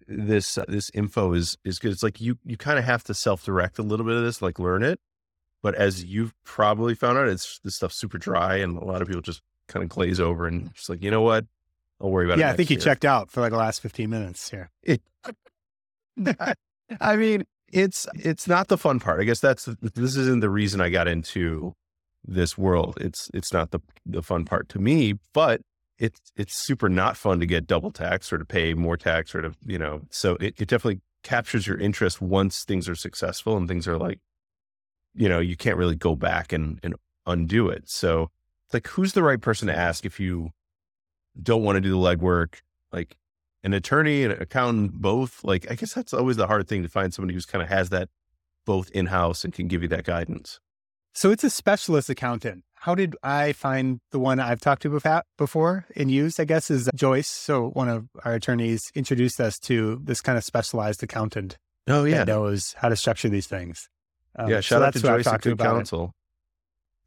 this 0.08 0.58
uh, 0.58 0.66
this 0.68 0.92
info 0.94 1.34
is 1.34 1.58
is 1.64 1.80
good. 1.80 1.92
It's 1.92 2.04
like 2.04 2.22
you 2.22 2.38
you 2.46 2.58
kind 2.58 2.78
of 2.78 2.86
have 2.86 3.04
to 3.06 3.14
self 3.14 3.44
direct 3.44 3.80
a 3.80 3.84
little 3.84 4.06
bit 4.06 4.16
of 4.16 4.24
this, 4.24 4.42
like 4.42 4.60
learn 4.60 4.84
it, 4.84 5.00
but 5.64 5.76
as 5.76 6.04
you've 6.04 6.34
probably 6.44 6.96
found 6.96 7.18
out, 7.18 7.28
it's 7.28 7.60
this 7.64 7.76
stuff's 7.76 7.96
super 7.96 8.18
dry, 8.18 8.58
and 8.58 8.78
a 8.78 8.86
lot 8.86 9.02
of 9.02 9.08
people 9.08 9.22
just 9.22 9.42
kind 9.68 9.84
of 9.84 9.90
glaze 9.90 10.20
over 10.20 10.48
and 10.48 10.74
just 10.74 10.90
like, 10.90 11.02
you 11.02 11.12
know 11.12 11.22
what? 11.22 11.46
I'll 12.00 12.12
worry 12.12 12.26
about 12.26 12.38
yeah, 12.38 12.46
it. 12.46 12.48
Yeah, 12.48 12.54
I 12.54 12.56
think 12.56 12.70
year. 12.70 12.78
you 12.78 12.84
checked 12.84 13.06
out 13.06 13.32
for 13.32 13.42
like 13.42 13.52
the 13.52 13.58
last 13.58 13.82
fifteen 13.82 14.10
minutes 14.10 14.50
here. 14.50 14.70
It, 16.20 16.36
I 17.00 17.16
mean, 17.16 17.44
it's 17.72 18.08
it's 18.16 18.48
not 18.48 18.70
the 18.70 18.78
fun 18.78 19.00
part. 19.00 19.22
I 19.22 19.24
guess 19.24 19.40
that's 19.40 19.66
this 19.66 20.16
isn't 20.16 20.40
the 20.40 20.50
reason 20.50 20.82
I 20.82 20.90
got 20.90 21.08
into 21.08 21.76
this 22.28 22.58
world. 22.58 22.98
It's 23.02 23.30
it's 23.34 23.54
not 23.54 23.72
the 23.72 23.80
the 24.06 24.22
fun 24.22 24.46
part 24.46 24.70
to 24.70 24.80
me, 24.80 25.16
but 25.34 25.62
it's 25.98 26.20
it's 26.36 26.56
super 26.56 26.90
not 26.90 27.18
fun 27.18 27.40
to 27.40 27.46
get 27.46 27.66
double 27.68 27.92
tax 27.92 28.32
or 28.32 28.38
to 28.38 28.46
pay 28.46 28.74
more 28.74 28.98
tax 28.98 29.34
or 29.34 29.42
to 29.42 29.54
you 29.66 29.80
know. 29.80 30.02
So 30.12 30.36
it, 30.36 30.56
it 30.60 30.68
definitely 30.68 31.02
captures 31.24 31.68
your 31.68 31.78
interest 31.78 32.22
once 32.22 32.64
things 32.64 32.88
are 32.88 32.96
successful 32.96 33.58
and 33.58 33.68
things 33.68 33.88
are 33.88 33.98
like 33.98 34.20
you 35.18 35.28
know, 35.28 35.40
you 35.40 35.58
can't 35.58 35.78
really 35.78 35.96
go 35.96 36.16
back 36.16 36.54
and, 36.54 36.80
and 36.84 36.96
undo 37.26 37.68
it. 37.70 37.90
So 37.90 38.30
it's 38.66 38.74
like, 38.74 38.88
who's 38.88 39.14
the 39.14 39.24
right 39.24 39.42
person 39.42 39.68
to 39.68 39.76
ask 39.76 40.06
if 40.06 40.20
you 40.20 40.52
don't 41.42 41.64
want 41.64 41.76
to 41.76 41.82
do 41.82 41.90
the 41.90 41.98
legwork? 41.98 42.62
Like 42.92 43.18
an 43.64 43.74
attorney, 43.74 44.24
an 44.24 44.32
accountant, 44.32 44.94
both. 44.94 45.44
Like, 45.44 45.70
I 45.72 45.76
guess 45.76 45.94
that's 45.94 46.14
always 46.14 46.38
the 46.38 46.48
hard 46.48 46.68
thing 46.68 46.84
to 46.84 46.90
find 46.90 47.14
somebody 47.14 47.34
who's 47.34 47.48
kind 47.48 47.64
of 47.64 47.70
has 47.70 47.90
that 47.90 48.10
both 48.66 48.92
in 48.92 49.08
house 49.08 49.44
and 49.44 49.54
can 49.54 49.68
give 49.68 49.82
you 49.82 49.88
that 49.90 50.04
guidance. 50.04 50.60
So 51.18 51.32
it's 51.32 51.44
a 51.44 51.50
specialist 51.50 52.12
accountant. 52.12 52.64
How 52.76 52.94
did 52.94 53.16
I 53.24 53.52
find 53.52 54.02
the 54.12 54.20
one 54.20 54.40
I've 54.40 54.62
talked 54.62 54.84
to 54.84 55.24
before 55.36 55.86
and 55.96 56.12
used? 56.12 56.40
I 56.40 56.46
guess 56.46 56.70
is 56.70 56.92
Joyce. 56.94 57.28
So 57.28 57.70
one 57.70 57.90
of 57.90 58.06
our 58.24 58.36
attorneys 58.36 58.92
introduced 58.94 59.42
us 59.42 59.58
to 59.62 60.00
this 60.04 60.22
kind 60.22 60.38
of 60.38 60.44
specialized 60.44 61.02
accountant. 61.02 61.58
Oh 61.88 62.04
yeah, 62.04 62.18
that 62.20 62.28
knows 62.28 62.76
how 62.78 62.90
to 62.90 62.96
structure 62.96 63.30
these 63.30 63.48
things. 63.48 63.90
Um, 64.36 64.48
yeah, 64.48 64.60
shout 64.60 64.82
so 64.82 64.86
out 64.86 64.94
to 64.94 65.00
Joyce 65.00 65.26
and 65.26 65.42
Good 65.42 65.58
Counsel. 65.58 66.12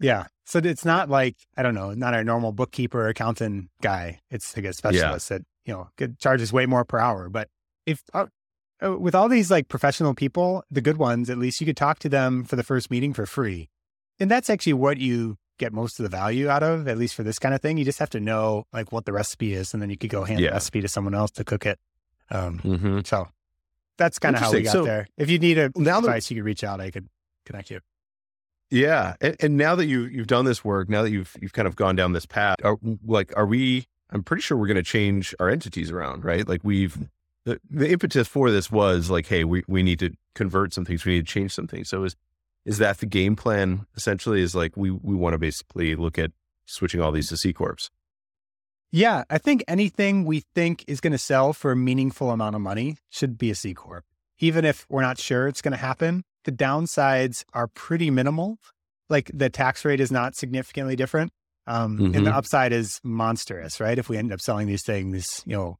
Yeah. 0.00 0.26
So 0.44 0.58
it's 0.58 0.84
not 0.84 1.08
like, 1.08 1.36
I 1.56 1.62
don't 1.62 1.76
know, 1.76 1.94
not 1.94 2.12
our 2.12 2.24
normal 2.24 2.50
bookkeeper 2.50 3.06
accountant 3.06 3.68
guy. 3.80 4.18
It's 4.28 4.56
like 4.56 4.66
a 4.66 4.72
specialist 4.72 5.30
yeah. 5.30 5.38
that, 5.38 5.46
you 5.66 5.72
know, 5.72 5.88
could 5.96 6.18
charges 6.18 6.52
way 6.52 6.66
more 6.66 6.84
per 6.84 6.98
hour. 6.98 7.28
But 7.28 7.46
if 7.86 8.02
uh, 8.12 8.26
uh, 8.84 8.98
with 8.98 9.14
all 9.14 9.28
these 9.28 9.52
like 9.52 9.68
professional 9.68 10.14
people, 10.14 10.64
the 10.68 10.80
good 10.80 10.96
ones, 10.96 11.30
at 11.30 11.38
least 11.38 11.60
you 11.60 11.64
could 11.64 11.76
talk 11.76 12.00
to 12.00 12.08
them 12.08 12.42
for 12.42 12.56
the 12.56 12.64
first 12.64 12.90
meeting 12.90 13.14
for 13.14 13.24
free. 13.24 13.70
And 14.20 14.30
that's 14.30 14.50
actually 14.50 14.74
what 14.74 14.98
you 14.98 15.38
get 15.58 15.72
most 15.72 15.98
of 15.98 16.04
the 16.04 16.08
value 16.08 16.48
out 16.48 16.62
of, 16.62 16.86
at 16.86 16.98
least 16.98 17.14
for 17.14 17.22
this 17.22 17.38
kind 17.38 17.54
of 17.54 17.60
thing. 17.60 17.78
You 17.78 17.84
just 17.84 17.98
have 17.98 18.10
to 18.10 18.20
know 18.20 18.66
like 18.72 18.92
what 18.92 19.06
the 19.06 19.12
recipe 19.12 19.54
is, 19.54 19.72
and 19.72 19.82
then 19.82 19.90
you 19.90 19.96
could 19.96 20.10
go 20.10 20.24
hand 20.24 20.40
yeah. 20.40 20.48
the 20.48 20.54
recipe 20.54 20.80
to 20.82 20.88
someone 20.88 21.14
else 21.14 21.30
to 21.32 21.44
cook 21.44 21.66
it. 21.66 21.78
Um, 22.30 22.58
mm-hmm. 22.60 23.00
So 23.04 23.28
that's 23.96 24.18
kind 24.18 24.36
of 24.36 24.42
how 24.42 24.52
we 24.52 24.62
got 24.62 24.72
so, 24.72 24.84
there. 24.84 25.08
If 25.16 25.30
you 25.30 25.38
need 25.38 25.58
a 25.58 25.70
now 25.74 25.98
advice, 25.98 26.28
that, 26.28 26.34
you 26.34 26.40
could 26.40 26.46
reach 26.46 26.64
out. 26.64 26.80
I 26.80 26.90
could 26.90 27.08
connect 27.44 27.70
you. 27.70 27.80
Yeah, 28.70 29.16
and, 29.20 29.36
and, 29.40 29.56
now 29.56 29.74
that 29.74 29.86
you 29.86 30.02
you've 30.04 30.28
done 30.28 30.44
this 30.44 30.64
work, 30.64 30.88
now 30.88 31.02
that 31.02 31.10
you've 31.10 31.36
you've 31.40 31.52
kind 31.52 31.66
of 31.66 31.74
gone 31.74 31.96
down 31.96 32.12
this 32.12 32.26
path, 32.26 32.56
are, 32.62 32.78
like, 33.04 33.32
are 33.36 33.46
we? 33.46 33.86
I'm 34.10 34.22
pretty 34.22 34.42
sure 34.42 34.56
we're 34.56 34.68
going 34.68 34.76
to 34.76 34.82
change 34.82 35.34
our 35.40 35.48
entities 35.48 35.90
around, 35.90 36.24
right? 36.24 36.46
Like 36.48 36.60
we've 36.62 36.96
the, 37.44 37.60
the 37.68 37.90
impetus 37.90 38.28
for 38.28 38.50
this 38.50 38.70
was 38.70 39.10
like, 39.10 39.26
hey, 39.26 39.44
we 39.44 39.64
we 39.66 39.82
need 39.82 39.98
to 39.98 40.12
convert 40.34 40.72
some 40.72 40.84
things, 40.84 41.04
we 41.04 41.14
need 41.14 41.26
to 41.26 41.32
change 41.32 41.52
some 41.52 41.66
things. 41.66 41.88
So 41.88 42.04
is 42.04 42.14
is 42.64 42.78
that 42.78 42.98
the 42.98 43.06
game 43.06 43.36
plan? 43.36 43.86
Essentially, 43.96 44.40
is 44.40 44.54
like 44.54 44.76
we 44.76 44.90
we 44.90 45.14
want 45.14 45.34
to 45.34 45.38
basically 45.38 45.96
look 45.96 46.18
at 46.18 46.32
switching 46.66 47.00
all 47.00 47.12
these 47.12 47.28
to 47.28 47.36
C 47.36 47.52
corps. 47.52 47.90
Yeah, 48.92 49.24
I 49.30 49.38
think 49.38 49.62
anything 49.68 50.24
we 50.24 50.42
think 50.54 50.84
is 50.88 51.00
going 51.00 51.12
to 51.12 51.18
sell 51.18 51.52
for 51.52 51.72
a 51.72 51.76
meaningful 51.76 52.30
amount 52.30 52.56
of 52.56 52.62
money 52.62 52.96
should 53.08 53.38
be 53.38 53.50
a 53.50 53.54
C 53.54 53.72
Corp. 53.72 54.04
Even 54.38 54.64
if 54.64 54.86
we're 54.88 55.02
not 55.02 55.18
sure 55.18 55.46
it's 55.46 55.62
going 55.62 55.72
to 55.72 55.78
happen, 55.78 56.24
the 56.44 56.52
downsides 56.52 57.44
are 57.52 57.68
pretty 57.68 58.10
minimal. 58.10 58.58
Like 59.08 59.30
the 59.32 59.50
tax 59.50 59.84
rate 59.84 60.00
is 60.00 60.10
not 60.10 60.34
significantly 60.34 60.96
different. 60.96 61.32
Um, 61.66 61.98
mm-hmm. 61.98 62.16
And 62.16 62.26
the 62.26 62.34
upside 62.34 62.72
is 62.72 63.00
monstrous, 63.04 63.80
right? 63.80 63.98
If 63.98 64.08
we 64.08 64.16
end 64.16 64.32
up 64.32 64.40
selling 64.40 64.66
these 64.66 64.82
things, 64.82 65.42
you 65.46 65.56
know, 65.56 65.76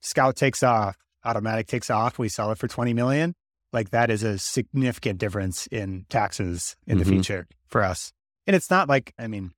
Scout 0.00 0.36
takes 0.36 0.62
off, 0.62 0.96
Automatic 1.24 1.66
takes 1.66 1.90
off, 1.90 2.18
we 2.18 2.28
sell 2.28 2.52
it 2.52 2.58
for 2.58 2.68
20 2.68 2.94
million. 2.94 3.34
Like 3.72 3.90
that 3.90 4.10
is 4.10 4.22
a 4.22 4.38
significant 4.38 5.18
difference 5.18 5.66
in 5.66 6.06
taxes 6.08 6.76
in 6.86 6.98
mm-hmm. 6.98 7.04
the 7.04 7.10
future 7.10 7.46
for 7.66 7.82
us. 7.82 8.12
And 8.46 8.54
it's 8.54 8.70
not 8.70 8.88
like, 8.88 9.12
I 9.18 9.26
mean, 9.26 9.52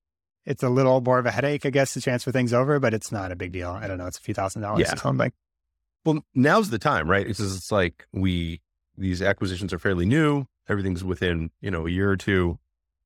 it's 0.46 0.62
a 0.62 0.68
little 0.70 1.00
more 1.00 1.18
of 1.18 1.26
a 1.26 1.30
headache, 1.30 1.66
I 1.66 1.70
guess, 1.70 1.92
to 1.92 2.00
transfer 2.00 2.32
things 2.32 2.54
over, 2.54 2.80
but 2.80 2.94
it's 2.94 3.12
not 3.12 3.32
a 3.32 3.36
big 3.36 3.52
deal. 3.52 3.70
I 3.70 3.86
don't 3.86 3.98
know. 3.98 4.06
It's 4.06 4.18
a 4.18 4.22
few 4.22 4.34
thousand 4.34 4.62
dollars 4.62 4.80
yeah. 4.80 4.94
or 4.94 4.96
something. 4.96 5.30
Well, 6.04 6.24
now's 6.34 6.70
the 6.70 6.78
time, 6.78 7.08
right? 7.08 7.26
It's, 7.26 7.38
it's 7.38 7.70
like 7.70 8.06
we, 8.12 8.62
these 8.96 9.20
acquisitions 9.20 9.72
are 9.74 9.78
fairly 9.78 10.06
new. 10.06 10.46
Everything's 10.68 11.04
within, 11.04 11.50
you 11.60 11.70
know, 11.70 11.86
a 11.86 11.90
year 11.90 12.10
or 12.10 12.16
two. 12.16 12.58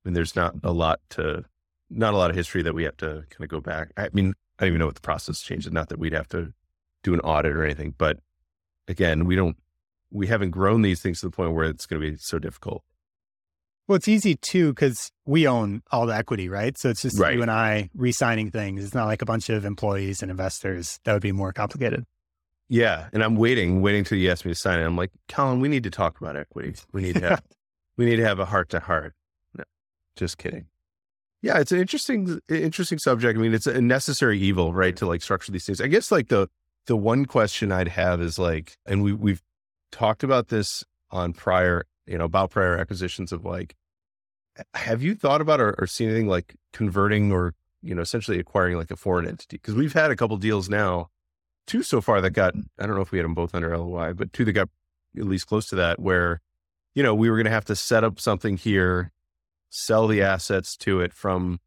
And 0.05 0.15
there's 0.15 0.35
not 0.35 0.55
a 0.63 0.71
lot 0.71 1.01
to, 1.11 1.43
not 1.89 2.13
a 2.13 2.17
lot 2.17 2.29
of 2.29 2.35
history 2.35 2.61
that 2.63 2.73
we 2.73 2.83
have 2.85 2.97
to 2.97 3.25
kind 3.29 3.41
of 3.41 3.49
go 3.49 3.59
back. 3.59 3.91
I 3.97 4.09
mean, 4.13 4.33
I 4.57 4.63
don't 4.63 4.69
even 4.69 4.79
know 4.79 4.85
what 4.85 4.95
the 4.95 5.01
process 5.01 5.41
changes. 5.41 5.71
Not 5.71 5.89
that 5.89 5.99
we'd 5.99 6.13
have 6.13 6.29
to 6.29 6.53
do 7.03 7.13
an 7.13 7.19
audit 7.19 7.51
or 7.51 7.65
anything, 7.65 7.93
but 7.97 8.19
again, 8.87 9.25
we 9.25 9.35
don't, 9.35 9.57
we 10.13 10.27
haven't 10.27 10.51
grown 10.51 10.83
these 10.83 11.01
things 11.01 11.19
to 11.19 11.25
the 11.25 11.31
point 11.31 11.53
where 11.53 11.65
it's 11.65 11.85
going 11.85 12.01
to 12.01 12.11
be 12.11 12.17
so 12.17 12.39
difficult. 12.39 12.83
Well, 13.87 13.97
it's 13.97 14.07
easy 14.07 14.35
too 14.35 14.69
because 14.71 15.11
we 15.25 15.45
own 15.45 15.81
all 15.91 16.05
the 16.05 16.15
equity, 16.15 16.47
right? 16.47 16.77
So 16.77 16.89
it's 16.89 17.01
just 17.01 17.19
right. 17.19 17.35
you 17.35 17.41
and 17.41 17.51
I 17.51 17.89
re-signing 17.93 18.49
things. 18.51 18.83
It's 18.83 18.93
not 18.93 19.07
like 19.07 19.21
a 19.21 19.25
bunch 19.25 19.49
of 19.49 19.65
employees 19.65 20.21
and 20.21 20.31
investors. 20.31 20.99
That 21.03 21.13
would 21.13 21.21
be 21.21 21.33
more 21.33 21.51
complicated. 21.51 22.05
Yeah, 22.69 23.09
and 23.11 23.21
I'm 23.21 23.35
waiting, 23.35 23.81
waiting 23.81 24.05
till 24.05 24.17
you 24.17 24.31
ask 24.31 24.45
me 24.45 24.51
to 24.51 24.55
sign 24.55 24.79
it. 24.79 24.85
I'm 24.85 24.95
like, 24.95 25.11
Colin, 25.27 25.59
we 25.59 25.67
need 25.67 25.83
to 25.83 25.89
talk 25.89 26.19
about 26.21 26.37
equity. 26.37 26.75
We 26.93 27.01
need 27.01 27.15
to 27.15 27.29
have, 27.29 27.43
we 27.97 28.05
need 28.05 28.15
to 28.15 28.25
have 28.25 28.39
a 28.39 28.45
heart 28.45 28.69
to 28.69 28.79
heart. 28.79 29.13
No, 29.53 29.65
just 30.15 30.37
kidding. 30.37 30.67
Yeah, 31.41 31.59
it's 31.59 31.73
an 31.73 31.79
interesting, 31.79 32.39
interesting 32.47 32.99
subject. 32.99 33.37
I 33.37 33.41
mean, 33.41 33.53
it's 33.53 33.67
a 33.67 33.81
necessary 33.81 34.39
evil, 34.39 34.73
right? 34.73 34.95
To 34.95 35.05
like 35.05 35.21
structure 35.21 35.51
these 35.51 35.65
things. 35.65 35.81
I 35.81 35.87
guess 35.87 36.09
like 36.09 36.29
the 36.29 36.47
the 36.85 36.95
one 36.95 37.25
question 37.25 37.71
I'd 37.71 37.89
have 37.89 38.21
is 38.21 38.39
like, 38.39 38.77
and 38.85 39.03
we 39.03 39.11
we've 39.11 39.41
talked 39.93 40.23
about 40.23 40.49
this 40.49 40.83
on 41.11 41.33
prior 41.33 41.85
you 42.05 42.17
know, 42.17 42.25
about 42.25 42.51
prior 42.51 42.77
acquisitions 42.77 43.31
of 43.31 43.45
like, 43.45 43.75
have 44.73 45.01
you 45.01 45.15
thought 45.15 45.41
about 45.41 45.59
or, 45.59 45.75
or 45.79 45.87
seen 45.87 46.09
anything 46.09 46.27
like 46.27 46.55
converting 46.71 47.31
or, 47.31 47.53
you 47.81 47.95
know, 47.95 48.01
essentially 48.01 48.39
acquiring 48.39 48.77
like 48.77 48.91
a 48.91 48.95
foreign 48.95 49.27
entity? 49.27 49.57
Because 49.57 49.73
we've 49.73 49.93
had 49.93 50.11
a 50.11 50.15
couple 50.15 50.37
deals 50.37 50.69
now, 50.69 51.09
two 51.65 51.81
so 51.81 52.01
far 52.01 52.21
that 52.21 52.31
got, 52.31 52.53
I 52.77 52.85
don't 52.85 52.95
know 52.95 53.01
if 53.01 53.11
we 53.11 53.17
had 53.17 53.25
them 53.25 53.33
both 53.33 53.55
under 53.55 53.75
LOI, 53.75 54.13
but 54.13 54.33
two 54.33 54.45
that 54.45 54.53
got 54.53 54.69
at 55.17 55.25
least 55.25 55.47
close 55.47 55.67
to 55.67 55.75
that 55.75 55.99
where, 55.99 56.41
you 56.93 57.01
know, 57.01 57.15
we 57.15 57.29
were 57.29 57.37
going 57.37 57.45
to 57.45 57.51
have 57.51 57.65
to 57.65 57.75
set 57.75 58.03
up 58.03 58.19
something 58.19 58.57
here, 58.57 59.11
sell 59.69 60.07
the 60.07 60.21
assets 60.21 60.77
to 60.77 61.01
it 61.01 61.13
from, 61.13 61.59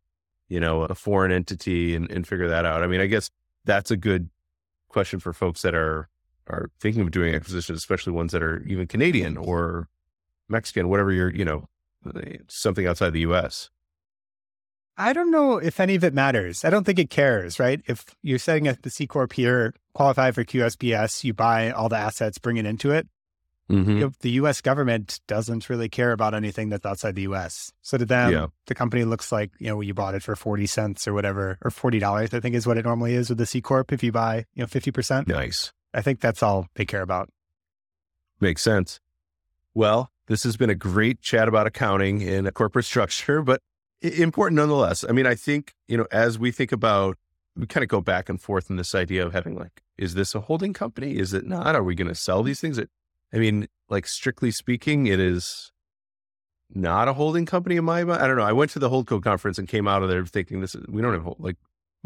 you 0.49 0.61
know, 0.61 0.83
a 0.83 0.95
foreign 0.95 1.33
entity 1.33 1.97
and, 1.97 2.11
and 2.11 2.29
figure 2.29 2.49
that 2.49 2.65
out. 2.65 2.83
I 2.83 2.87
mean, 2.87 3.01
I 3.01 3.07
guess 3.07 3.31
that's 3.65 3.91
a 3.91 3.97
good 3.97 4.29
question 4.89 5.19
for 5.19 5.33
folks 5.33 5.62
that 5.62 5.75
are 5.75 6.09
are 6.49 6.71
thinking 6.81 7.03
of 7.03 7.11
doing 7.11 7.35
acquisitions, 7.35 7.79
especially 7.79 8.13
ones 8.13 8.33
that 8.33 8.43
are 8.43 8.63
even 8.67 8.87
Canadian 8.87 9.37
or 9.37 9.89
Mexican, 10.49 10.89
whatever 10.89 11.13
you're, 11.13 11.35
you 11.35 11.45
know, 11.45 11.69
something 12.49 12.87
outside 12.87 13.11
the 13.11 13.21
US? 13.21 13.71
I 14.99 15.13
don't 15.13 15.31
know 15.31 15.59
if 15.59 15.79
any 15.79 15.95
of 15.95 16.05
it 16.05 16.15
matters. 16.15 16.65
I 16.65 16.71
don't 16.71 16.85
think 16.85 16.99
it 16.99 17.11
cares, 17.11 17.61
right? 17.61 17.83
If 17.87 18.05
you're 18.23 18.39
setting 18.39 18.67
up 18.67 18.81
the 18.83 18.91
C 18.91 19.07
Corp 19.07 19.33
here, 19.35 19.75
qualify 19.93 20.31
for 20.31 20.45
QSBS, 20.45 21.23
you 21.23 21.35
buy 21.35 21.71
all 21.71 21.89
the 21.89 21.97
assets, 21.97 22.39
bring 22.39 22.57
it 22.57 22.65
into 22.65 22.93
it. 22.93 23.07
Mm-hmm. 23.71 23.91
You 23.91 24.01
know, 24.01 24.13
the 24.21 24.31
US 24.31 24.61
government 24.61 25.21
doesn't 25.27 25.69
really 25.69 25.89
care 25.89 26.13
about 26.13 26.35
anything 26.35 26.69
that's 26.69 26.87
outside 26.87 27.15
the 27.15 27.23
US. 27.23 27.73
So 27.83 27.99
to 27.99 28.07
them, 28.07 28.33
yeah. 28.33 28.47
the 28.67 28.75
company 28.75 29.05
looks 29.05 29.33
like, 29.33 29.51
you 29.59 29.67
know, 29.67 29.81
you 29.81 29.93
bought 29.93 30.15
it 30.15 30.23
for 30.23 30.37
40 30.37 30.67
cents 30.67 31.09
or 31.09 31.13
whatever, 31.13 31.59
or 31.63 31.71
$40, 31.71 32.33
I 32.33 32.41
think 32.41 32.55
is 32.55 32.67
what 32.67 32.79
it 32.79 32.85
normally 32.85 33.15
is 33.15 33.29
with 33.29 33.39
the 33.39 33.47
C 33.47 33.61
Corp 33.61 33.93
if 33.93 34.03
you 34.03 34.13
buy, 34.13 34.47
you 34.55 34.63
know, 34.63 34.67
50%. 34.67 35.27
Nice. 35.27 35.73
I 35.97 36.03
think 36.03 36.21
that's 36.21 36.43
all 36.43 36.69
they 36.75 36.85
care 36.85 37.01
about. 37.01 37.31
Makes 38.39 38.61
sense. 38.61 39.01
Well, 39.75 40.11
this 40.27 40.43
has 40.43 40.59
been 40.59 40.69
a 40.69 40.75
great 40.75 41.23
chat 41.23 41.49
about 41.49 41.67
accounting 41.67 42.23
and 42.23 42.53
corporate 42.53 42.85
structure, 42.93 43.41
but 43.41 43.63
important 44.03 44.57
nonetheless. 44.57 45.05
I 45.09 45.13
mean, 45.13 45.27
I 45.27 45.35
think, 45.35 45.75
you 45.89 45.97
know, 45.97 46.07
as 46.13 46.39
we 46.39 46.51
think 46.51 46.71
about, 46.71 47.17
we 47.57 47.67
kind 47.67 47.83
of 47.83 47.89
go 47.89 48.03
back 48.03 48.29
and 48.29 48.41
forth 48.41 48.69
in 48.69 48.77
this 48.77 48.95
idea 48.95 49.25
of 49.25 49.33
having 49.33 49.57
like, 49.57 49.83
is 49.97 50.13
this 50.13 50.35
a 50.35 50.41
holding 50.41 50.75
company? 50.75 51.17
Is 51.17 51.33
it 51.33 51.47
not? 51.47 51.75
Are 51.75 51.83
we 51.83 51.95
going 51.95 52.09
to 52.09 52.15
sell 52.15 52.43
these 52.43 52.61
things? 52.61 52.79
I 52.79 53.39
mean, 53.39 53.67
like 53.89 54.07
strictly 54.07 54.51
speaking, 54.51 55.07
it 55.07 55.19
is 55.19 55.73
not 56.75 57.09
a 57.09 57.15
holding 57.15 57.47
company 57.47 57.77
in 57.77 57.85
my 57.85 58.05
mind. 58.05 58.21
I 58.21 58.27
don't 58.27 58.37
know. 58.37 58.43
I 58.43 58.53
went 58.53 58.71
to 58.73 58.79
the 58.79 58.91
Holdco 58.91 59.23
conference 59.23 59.59
and 59.59 59.67
came 59.67 59.89
out 59.89 60.03
of 60.03 60.11
there 60.11 60.27
thinking 60.27 60.61
this 60.61 60.75
is, 60.75 60.87
we 60.89 61.01
don't 61.01 61.15
have 61.15 61.35
like, 61.39 61.57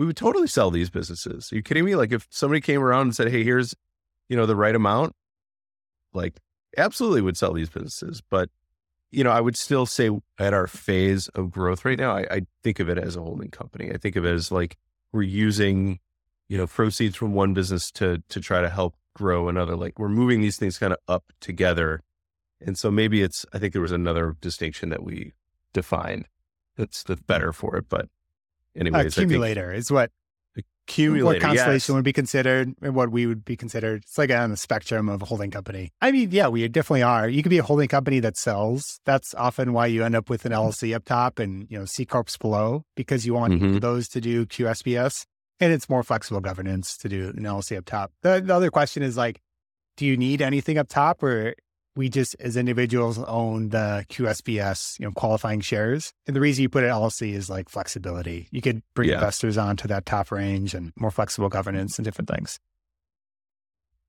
we 0.01 0.07
would 0.07 0.17
totally 0.17 0.47
sell 0.47 0.71
these 0.71 0.89
businesses. 0.89 1.53
Are 1.53 1.57
you 1.57 1.63
kidding 1.63 1.85
me? 1.85 1.95
Like 1.95 2.11
if 2.11 2.27
somebody 2.31 2.63
came 2.63 2.83
around 2.83 3.03
and 3.03 3.15
said, 3.15 3.31
Hey, 3.31 3.45
here's, 3.45 3.75
you 4.31 4.37
know, 4.37 4.47
the 4.47 4.57
right 4.57 4.75
amount, 4.75 5.13
like 6.15 6.41
absolutely 6.79 7.21
would 7.21 7.37
sell 7.37 7.53
these 7.53 7.69
businesses. 7.69 8.23
But, 8.23 8.49
you 9.11 9.23
know, 9.23 9.31
I 9.31 9.43
would 9.43 9.59
still 9.59 9.85
say 9.85 10.09
at 10.39 10.55
our 10.55 10.67
phase 10.67 11.29
of 11.29 11.51
growth 11.51 11.85
right 11.85 11.99
now, 11.99 12.17
I, 12.17 12.27
I 12.31 12.41
think 12.63 12.81
of 12.81 12.89
it 12.89 12.97
as 12.97 13.15
a 13.15 13.21
holding 13.21 13.51
company. 13.51 13.93
I 13.93 13.99
think 13.99 14.17
of 14.17 14.25
it 14.25 14.33
as 14.33 14.51
like 14.51 14.79
we're 15.13 15.21
using, 15.21 15.99
you 16.49 16.57
know, 16.57 16.67
proceeds 16.67 17.15
from 17.15 17.35
one 17.35 17.53
business 17.53 17.91
to 17.93 18.23
to 18.31 18.41
try 18.41 18.63
to 18.63 18.71
help 18.71 18.95
grow 19.15 19.51
another. 19.51 19.77
Like 19.77 19.99
we're 19.99 20.09
moving 20.09 20.41
these 20.41 20.57
things 20.57 20.79
kind 20.79 20.95
of 20.95 20.99
up 21.09 21.25
together. 21.43 22.01
And 22.59 22.79
so 22.79 22.91
maybe 22.91 23.21
it's 23.21 23.45
I 23.53 23.59
think 23.59 23.75
there 23.75 23.83
was 23.83 23.93
another 23.93 24.35
distinction 24.41 24.89
that 24.89 25.03
we 25.03 25.35
defined 25.75 26.25
that's 26.79 27.03
the 27.03 27.17
better 27.17 27.53
for 27.53 27.77
it. 27.77 27.91
But 27.91 28.09
anyways, 28.77 29.17
accumulator 29.17 29.73
is 29.73 29.91
what 29.91 30.11
what 30.99 31.41
constellation 31.41 31.93
yes. 31.93 31.97
would 31.97 32.05
be 32.05 32.13
considered 32.13 32.75
and 32.83 32.95
what 32.95 33.11
we 33.11 33.27
would 33.27 33.45
be 33.45 33.57
considered. 33.57 34.03
It's 34.03 34.19
like 34.19 34.31
on 34.31 34.51
the 34.51 34.57
spectrum 34.57 35.09
of 35.09 35.23
a 35.23 35.25
holding 35.25 35.51
company. 35.51 35.93
I 36.01 36.11
mean, 36.11 36.31
yeah, 36.33 36.49
we 36.49 36.67
definitely 36.69 37.03
are. 37.03 37.29
You 37.29 37.43
could 37.43 37.51
be 37.51 37.59
a 37.59 37.63
holding 37.63 37.89
company 37.89 38.19
that 38.21 38.37
sells. 38.37 39.01
That's 39.05 39.35
often 39.35 39.73
why 39.73 39.87
you 39.87 40.05
end 40.05 40.17
up 40.17 40.29
with 40.29 40.45
an 40.45 40.53
LLC 40.53 40.95
up 40.95 41.05
top 41.05 41.39
and 41.39 41.67
you 41.71 41.79
know 41.79 41.85
C 41.85 42.05
corps 42.05 42.37
below 42.41 42.85
because 42.97 43.25
you 43.25 43.35
want 43.35 43.55
mm-hmm. 43.55 43.79
those 43.79 44.09
to 44.09 44.21
do 44.21 44.47
QSBS 44.47 45.27
and 45.61 45.73
it's 45.73 45.89
more 45.89 46.03
flexible 46.03 46.41
governance 46.41 46.97
to 46.99 47.09
do 47.09 47.29
an 47.29 47.45
LLC 47.45 47.79
up 47.79 47.85
top. 47.85 48.13
The, 48.23 48.43
the 48.45 48.55
other 48.55 48.71
question 48.71 49.03
is 49.03 49.17
like, 49.17 49.41
do 49.97 50.07
you 50.07 50.17
need 50.17 50.43
anything 50.43 50.79
up 50.79 50.89
top 50.89 51.23
or 51.23 51.55
we 51.97 52.09
just 52.09 52.37
as 52.41 52.57
individuals 52.57 53.19
own 53.19 53.71
the 53.71 54.05
QSBS, 54.09 54.99
you 54.99 55.07
know, 55.07 55.13
qualifying 55.13 55.61
shares. 55.61 56.13
And 56.27 56.37
the 56.37 56.41
reason 56.41 56.63
you 56.63 56.69
put 56.69 56.85
it 56.85 56.89
LLC 56.89 57.33
is 57.33 57.51
like 57.51 57.69
flexibility. 57.69 58.49
You 58.51 58.63
could 58.63 58.83
bring 58.95 59.09
yeah. 59.09 59.17
investors 59.17 59.59
onto 59.59 59.89
that 59.89 60.07
top 60.07 60.31
range 60.31 60.75
and 60.75 60.93
more 60.97 61.11
flexible 61.11 61.49
governance 61.49 61.99
and 61.99 62.05
different 62.05 62.29
things. 62.29 62.59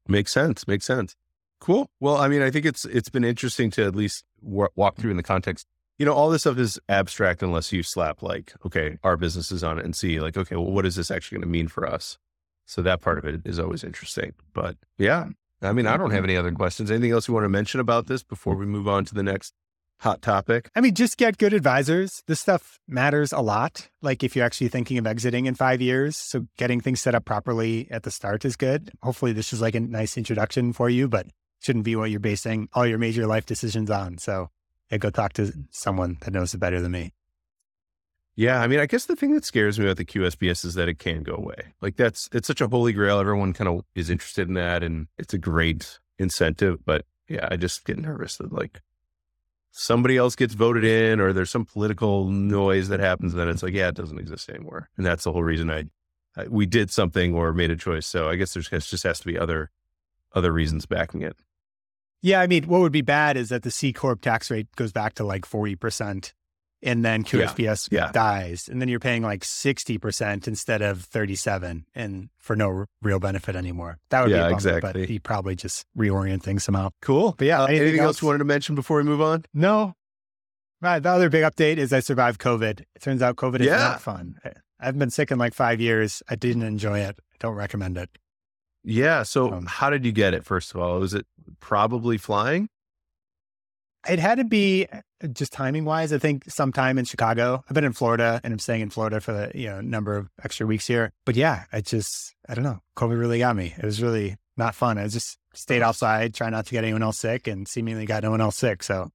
Makes 0.07 0.31
sense. 0.31 0.67
Makes 0.67 0.85
sense. 0.85 1.15
Cool. 1.59 1.89
Well, 1.99 2.17
I 2.17 2.27
mean, 2.27 2.41
I 2.41 2.49
think 2.49 2.65
it's 2.65 2.85
it's 2.85 3.09
been 3.09 3.23
interesting 3.23 3.69
to 3.71 3.85
at 3.85 3.95
least 3.95 4.25
w- 4.43 4.67
walk 4.75 4.97
through 4.97 5.11
in 5.11 5.17
the 5.17 5.23
context. 5.23 5.67
You 5.99 6.05
know, 6.05 6.13
all 6.13 6.31
this 6.31 6.41
stuff 6.41 6.57
is 6.57 6.79
abstract 6.89 7.43
unless 7.43 7.71
you 7.71 7.83
slap 7.83 8.23
like, 8.23 8.53
okay, 8.65 8.97
our 9.03 9.15
business 9.15 9.51
is 9.51 9.63
on 9.63 9.77
it 9.77 9.85
and 9.85 9.95
see 9.95 10.19
like, 10.19 10.35
okay, 10.35 10.55
well, 10.55 10.71
what 10.71 10.87
is 10.87 10.95
this 10.95 11.11
actually 11.11 11.37
going 11.37 11.47
to 11.47 11.51
mean 11.51 11.67
for 11.67 11.87
us? 11.87 12.17
So 12.65 12.81
that 12.81 13.01
part 13.01 13.19
of 13.19 13.25
it 13.25 13.41
is 13.45 13.59
always 13.59 13.83
interesting. 13.83 14.33
But 14.53 14.77
yeah, 14.97 15.27
I 15.61 15.73
mean, 15.73 15.85
I 15.87 15.97
don't 15.97 16.11
have 16.11 16.19
mm-hmm. 16.19 16.29
any 16.29 16.37
other 16.37 16.51
questions. 16.51 16.89
Anything 16.89 17.11
else 17.11 17.27
you 17.27 17.33
want 17.33 17.45
to 17.45 17.49
mention 17.49 17.79
about 17.79 18.07
this 18.07 18.23
before 18.23 18.55
we 18.55 18.65
move 18.65 18.87
on 18.87 19.05
to 19.05 19.13
the 19.13 19.23
next 19.23 19.53
hot 19.99 20.21
topic? 20.21 20.69
I 20.75 20.81
mean, 20.81 20.95
just 20.95 21.17
get 21.17 21.37
good 21.37 21.53
advisors. 21.53 22.23
This 22.27 22.39
stuff 22.39 22.79
matters 22.87 23.31
a 23.31 23.41
lot. 23.41 23.87
Like 24.01 24.23
if 24.23 24.35
you're 24.35 24.45
actually 24.45 24.69
thinking 24.69 24.97
of 24.97 25.05
exiting 25.05 25.45
in 25.45 25.55
five 25.55 25.81
years, 25.81 26.17
so 26.17 26.47
getting 26.57 26.81
things 26.81 27.01
set 27.01 27.15
up 27.15 27.25
properly 27.25 27.87
at 27.91 28.03
the 28.03 28.11
start 28.11 28.43
is 28.43 28.55
good. 28.55 28.91
Hopefully, 29.03 29.33
this 29.33 29.53
is 29.53 29.61
like 29.61 29.75
a 29.75 29.79
nice 29.79 30.17
introduction 30.17 30.73
for 30.73 30.89
you, 30.89 31.07
but 31.07 31.27
shouldn't 31.61 31.85
be 31.85 31.95
what 31.95 32.09
you're 32.09 32.19
basing 32.19 32.67
all 32.73 32.87
your 32.87 32.97
major 32.97 33.27
life 33.27 33.45
decisions 33.45 33.91
on. 33.91 34.17
So, 34.17 34.49
yeah, 34.91 34.97
go 34.97 35.11
talk 35.11 35.33
to 35.33 35.53
someone 35.69 36.17
that 36.21 36.31
knows 36.31 36.53
it 36.53 36.59
better 36.59 36.81
than 36.81 36.91
me. 36.91 37.11
Yeah, 38.35 38.61
I 38.61 38.67
mean, 38.67 38.79
I 38.79 38.85
guess 38.85 39.05
the 39.05 39.15
thing 39.15 39.33
that 39.33 39.43
scares 39.43 39.77
me 39.77 39.85
about 39.85 39.97
the 39.97 40.05
QSBS 40.05 40.63
is 40.63 40.75
that 40.75 40.87
it 40.87 40.99
can 40.99 41.23
go 41.23 41.35
away. 41.35 41.73
Like 41.81 41.97
that's 41.97 42.29
it's 42.31 42.47
such 42.47 42.61
a 42.61 42.67
holy 42.67 42.93
grail. 42.93 43.19
Everyone 43.19 43.53
kind 43.53 43.67
of 43.67 43.83
is 43.93 44.09
interested 44.09 44.47
in 44.47 44.53
that, 44.53 44.83
and 44.83 45.07
it's 45.17 45.33
a 45.33 45.37
great 45.37 45.99
incentive. 46.17 46.85
But 46.85 47.05
yeah, 47.27 47.47
I 47.51 47.57
just 47.57 47.85
get 47.85 47.97
nervous 47.97 48.37
that 48.37 48.53
like 48.53 48.81
somebody 49.71 50.17
else 50.17 50.35
gets 50.35 50.53
voted 50.53 50.85
in, 50.85 51.19
or 51.19 51.33
there's 51.33 51.49
some 51.49 51.65
political 51.65 52.27
noise 52.27 52.87
that 52.87 52.99
happens. 53.01 53.33
Then 53.33 53.49
it's 53.49 53.63
like, 53.63 53.73
yeah, 53.73 53.89
it 53.89 53.95
doesn't 53.95 54.19
exist 54.19 54.49
anymore, 54.49 54.89
and 54.95 55.05
that's 55.05 55.25
the 55.25 55.33
whole 55.33 55.43
reason 55.43 55.69
I, 55.69 55.85
I 56.37 56.47
we 56.47 56.65
did 56.65 56.89
something 56.89 57.33
or 57.33 57.53
made 57.53 57.71
a 57.71 57.75
choice. 57.75 58.07
So 58.07 58.29
I 58.29 58.35
guess 58.35 58.53
there's 58.53 58.69
just 58.69 59.03
has 59.03 59.19
to 59.19 59.25
be 59.25 59.37
other 59.37 59.71
other 60.33 60.53
reasons 60.53 60.85
backing 60.85 61.21
it. 61.21 61.35
Yeah, 62.21 62.39
I 62.39 62.47
mean, 62.47 62.65
what 62.65 62.81
would 62.81 62.91
be 62.91 63.01
bad 63.01 63.35
is 63.35 63.49
that 63.49 63.63
the 63.63 63.71
C 63.71 63.91
corp 63.91 64.21
tax 64.21 64.49
rate 64.49 64.67
goes 64.77 64.93
back 64.93 65.15
to 65.15 65.25
like 65.25 65.45
forty 65.45 65.75
percent 65.75 66.33
and 66.83 67.05
then 67.05 67.23
QSBS 67.23 67.89
yeah. 67.91 68.05
Yeah. 68.05 68.11
dies, 68.11 68.67
and 68.67 68.81
then 68.81 68.89
you're 68.89 68.99
paying 68.99 69.21
like 69.21 69.41
60% 69.41 70.47
instead 70.47 70.81
of 70.81 71.03
37 71.03 71.85
and 71.93 72.29
for 72.37 72.55
no 72.55 72.67
r- 72.67 72.87
real 73.01 73.19
benefit 73.19 73.55
anymore. 73.55 73.99
That 74.09 74.21
would 74.21 74.31
yeah, 74.31 74.37
be 74.37 74.41
bummer, 74.43 74.53
exactly. 74.55 75.01
but 75.01 75.09
he 75.09 75.19
probably 75.19 75.55
just 75.55 75.85
reorient 75.97 76.43
things 76.43 76.63
somehow. 76.63 76.89
Cool. 77.01 77.35
But 77.37 77.47
yeah, 77.47 77.61
uh, 77.61 77.65
anything, 77.65 77.81
anything 77.83 78.01
else? 78.01 78.07
else 78.07 78.21
you 78.21 78.27
wanted 78.27 78.39
to 78.39 78.45
mention 78.45 78.75
before 78.75 78.97
we 78.97 79.03
move 79.03 79.21
on? 79.21 79.45
No. 79.53 79.93
Right. 80.81 80.99
The 80.99 81.09
other 81.09 81.29
big 81.29 81.43
update 81.43 81.77
is 81.77 81.93
I 81.93 81.99
survived 81.99 82.41
COVID. 82.41 82.81
It 82.81 83.01
turns 83.01 83.21
out 83.21 83.35
COVID 83.35 83.59
is 83.59 83.67
yeah. 83.67 83.77
not 83.77 84.01
fun. 84.01 84.39
I've 84.79 84.97
been 84.97 85.11
sick 85.11 85.29
in 85.29 85.37
like 85.37 85.53
five 85.53 85.79
years. 85.79 86.23
I 86.27 86.35
didn't 86.35 86.63
enjoy 86.63 86.99
it. 86.99 87.15
I 87.19 87.35
don't 87.39 87.55
recommend 87.55 87.97
it. 87.97 88.09
Yeah. 88.83 89.21
So, 89.21 89.53
um, 89.53 89.67
how 89.67 89.91
did 89.91 90.05
you 90.05 90.11
get 90.11 90.33
it? 90.33 90.43
First 90.43 90.73
of 90.73 90.81
all, 90.81 90.99
was 90.99 91.13
it 91.13 91.27
probably 91.59 92.17
flying? 92.17 92.67
It 94.09 94.19
had 94.19 94.39
to 94.39 94.43
be 94.43 94.87
uh, 94.91 95.27
just 95.27 95.53
timing 95.53 95.85
wise. 95.85 96.11
I 96.11 96.17
think 96.17 96.49
sometime 96.49 96.97
in 96.97 97.05
Chicago. 97.05 97.63
I've 97.69 97.73
been 97.73 97.83
in 97.83 97.93
Florida 97.93 98.41
and 98.43 98.53
I'm 98.53 98.59
staying 98.59 98.81
in 98.81 98.89
Florida 98.89 99.21
for 99.21 99.31
the 99.31 99.51
you 99.53 99.67
know 99.67 99.81
number 99.81 100.15
of 100.17 100.29
extra 100.43 100.65
weeks 100.65 100.87
here. 100.87 101.11
But 101.25 101.35
yeah, 101.35 101.65
I 101.71 101.81
just 101.81 102.33
I 102.49 102.55
don't 102.55 102.63
know. 102.63 102.79
COVID 102.97 103.19
really 103.19 103.39
got 103.39 103.55
me. 103.55 103.73
It 103.77 103.85
was 103.85 104.01
really 104.01 104.37
not 104.57 104.75
fun. 104.75 104.97
I 104.97 105.07
just 105.07 105.37
stayed 105.53 105.81
outside, 105.81 106.33
try 106.33 106.49
not 106.49 106.65
to 106.65 106.71
get 106.71 106.83
anyone 106.83 107.03
else 107.03 107.19
sick, 107.19 107.47
and 107.47 107.67
seemingly 107.67 108.05
got 108.05 108.23
no 108.23 108.31
one 108.31 108.41
else 108.41 108.57
sick. 108.57 108.83
So 108.83 109.11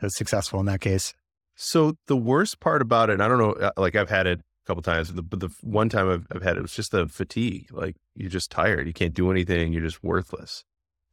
it 0.00 0.04
was 0.04 0.16
successful 0.16 0.60
in 0.60 0.66
that 0.66 0.80
case. 0.80 1.14
So 1.54 1.96
the 2.06 2.16
worst 2.16 2.60
part 2.60 2.82
about 2.82 3.08
it, 3.08 3.20
I 3.20 3.28
don't 3.28 3.38
know. 3.38 3.52
Uh, 3.52 3.70
like 3.76 3.96
I've 3.96 4.10
had 4.10 4.26
it 4.26 4.40
a 4.40 4.66
couple 4.66 4.82
times, 4.82 5.10
but 5.10 5.40
the 5.40 5.48
one 5.62 5.88
time 5.88 6.10
I've, 6.10 6.26
I've 6.30 6.42
had 6.42 6.56
it 6.56 6.62
was 6.62 6.74
just 6.74 6.92
the 6.92 7.08
fatigue. 7.08 7.68
Like 7.72 7.96
you're 8.14 8.30
just 8.30 8.50
tired. 8.50 8.86
You 8.86 8.92
can't 8.92 9.14
do 9.14 9.30
anything. 9.30 9.72
You're 9.72 9.82
just 9.82 10.04
worthless. 10.04 10.64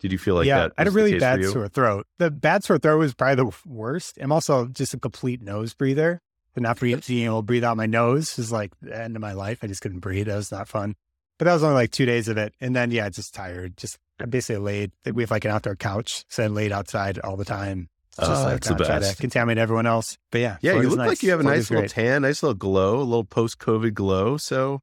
Did 0.04 0.12
you 0.12 0.18
feel 0.18 0.36
like 0.36 0.46
yeah, 0.46 0.63
that? 0.63 0.74
I 0.78 0.82
had 0.82 0.89
a 0.89 0.92
really 0.92 1.18
bad 1.18 1.42
sore 1.46 1.70
throat. 1.70 2.06
The 2.20 2.30
bad 2.30 2.66
sore 2.66 2.78
throat 2.78 3.00
was 3.00 3.13
probably 3.13 3.46
the 3.46 3.58
worst. 3.66 4.18
I'm 4.20 4.34
also 4.34 4.68
just 4.68 4.94
a 4.94 5.00
complete 5.00 5.42
nose 5.42 5.74
breather. 5.74 6.20
And 6.58 6.63
not 6.63 6.78
being 6.78 7.00
able 7.24 7.39
to 7.39 7.42
breathe 7.42 7.63
out 7.63 7.78
my 7.78 7.86
nose 7.86 8.38
is 8.38 8.52
like 8.52 8.74
the 8.82 9.02
end 9.02 9.16
of 9.16 9.22
my 9.22 9.32
life. 9.32 9.60
I 9.63 9.68
just 9.68 9.82
couldn't 9.82 10.02
breathe. 10.02 10.28
That 10.28 10.36
was 10.36 10.52
not 10.52 10.68
fun. 10.68 10.96
But 11.39 11.46
that 11.46 11.54
was 11.54 11.63
only 11.63 11.76
like 11.76 11.92
two 11.92 12.06
days 12.06 12.28
of 12.28 12.38
it. 12.38 12.54
And 12.60 12.76
then, 12.76 12.92
yeah, 12.92 13.08
just 13.08 13.34
tired. 13.34 13.78
Just 13.78 13.98
I 14.20 14.26
basically 14.26 14.62
laid, 14.62 14.92
we 15.10 15.24
have 15.24 15.32
like 15.32 15.46
an 15.46 15.52
outdoor 15.52 15.78
couch. 15.78 16.26
So 16.28 16.44
I 16.44 16.48
laid 16.48 16.74
outside 16.74 17.18
all 17.20 17.38
the 17.38 17.46
time. 17.46 17.88
Just 18.20 18.30
oh, 18.30 18.44
like 18.44 18.70
not 18.70 18.78
try 18.78 19.00
to 19.00 19.16
contaminate 19.16 19.58
everyone 19.58 19.86
else. 19.86 20.18
But 20.34 20.42
yeah. 20.42 20.58
Yeah, 20.62 20.74
you 20.74 20.89
look 20.89 20.98
nice. 20.98 21.08
like 21.08 21.24
you 21.24 21.30
have 21.32 21.39
a 21.39 21.44
Florida's 21.44 21.63
nice 21.63 21.72
little 21.72 21.82
great. 21.84 21.92
tan, 21.92 22.22
nice 22.24 22.44
little 22.44 22.56
glow, 22.56 22.98
a 22.98 23.04
little 23.04 23.24
post 23.24 23.58
COVID 23.58 23.94
glow. 23.94 24.36
So, 24.36 24.82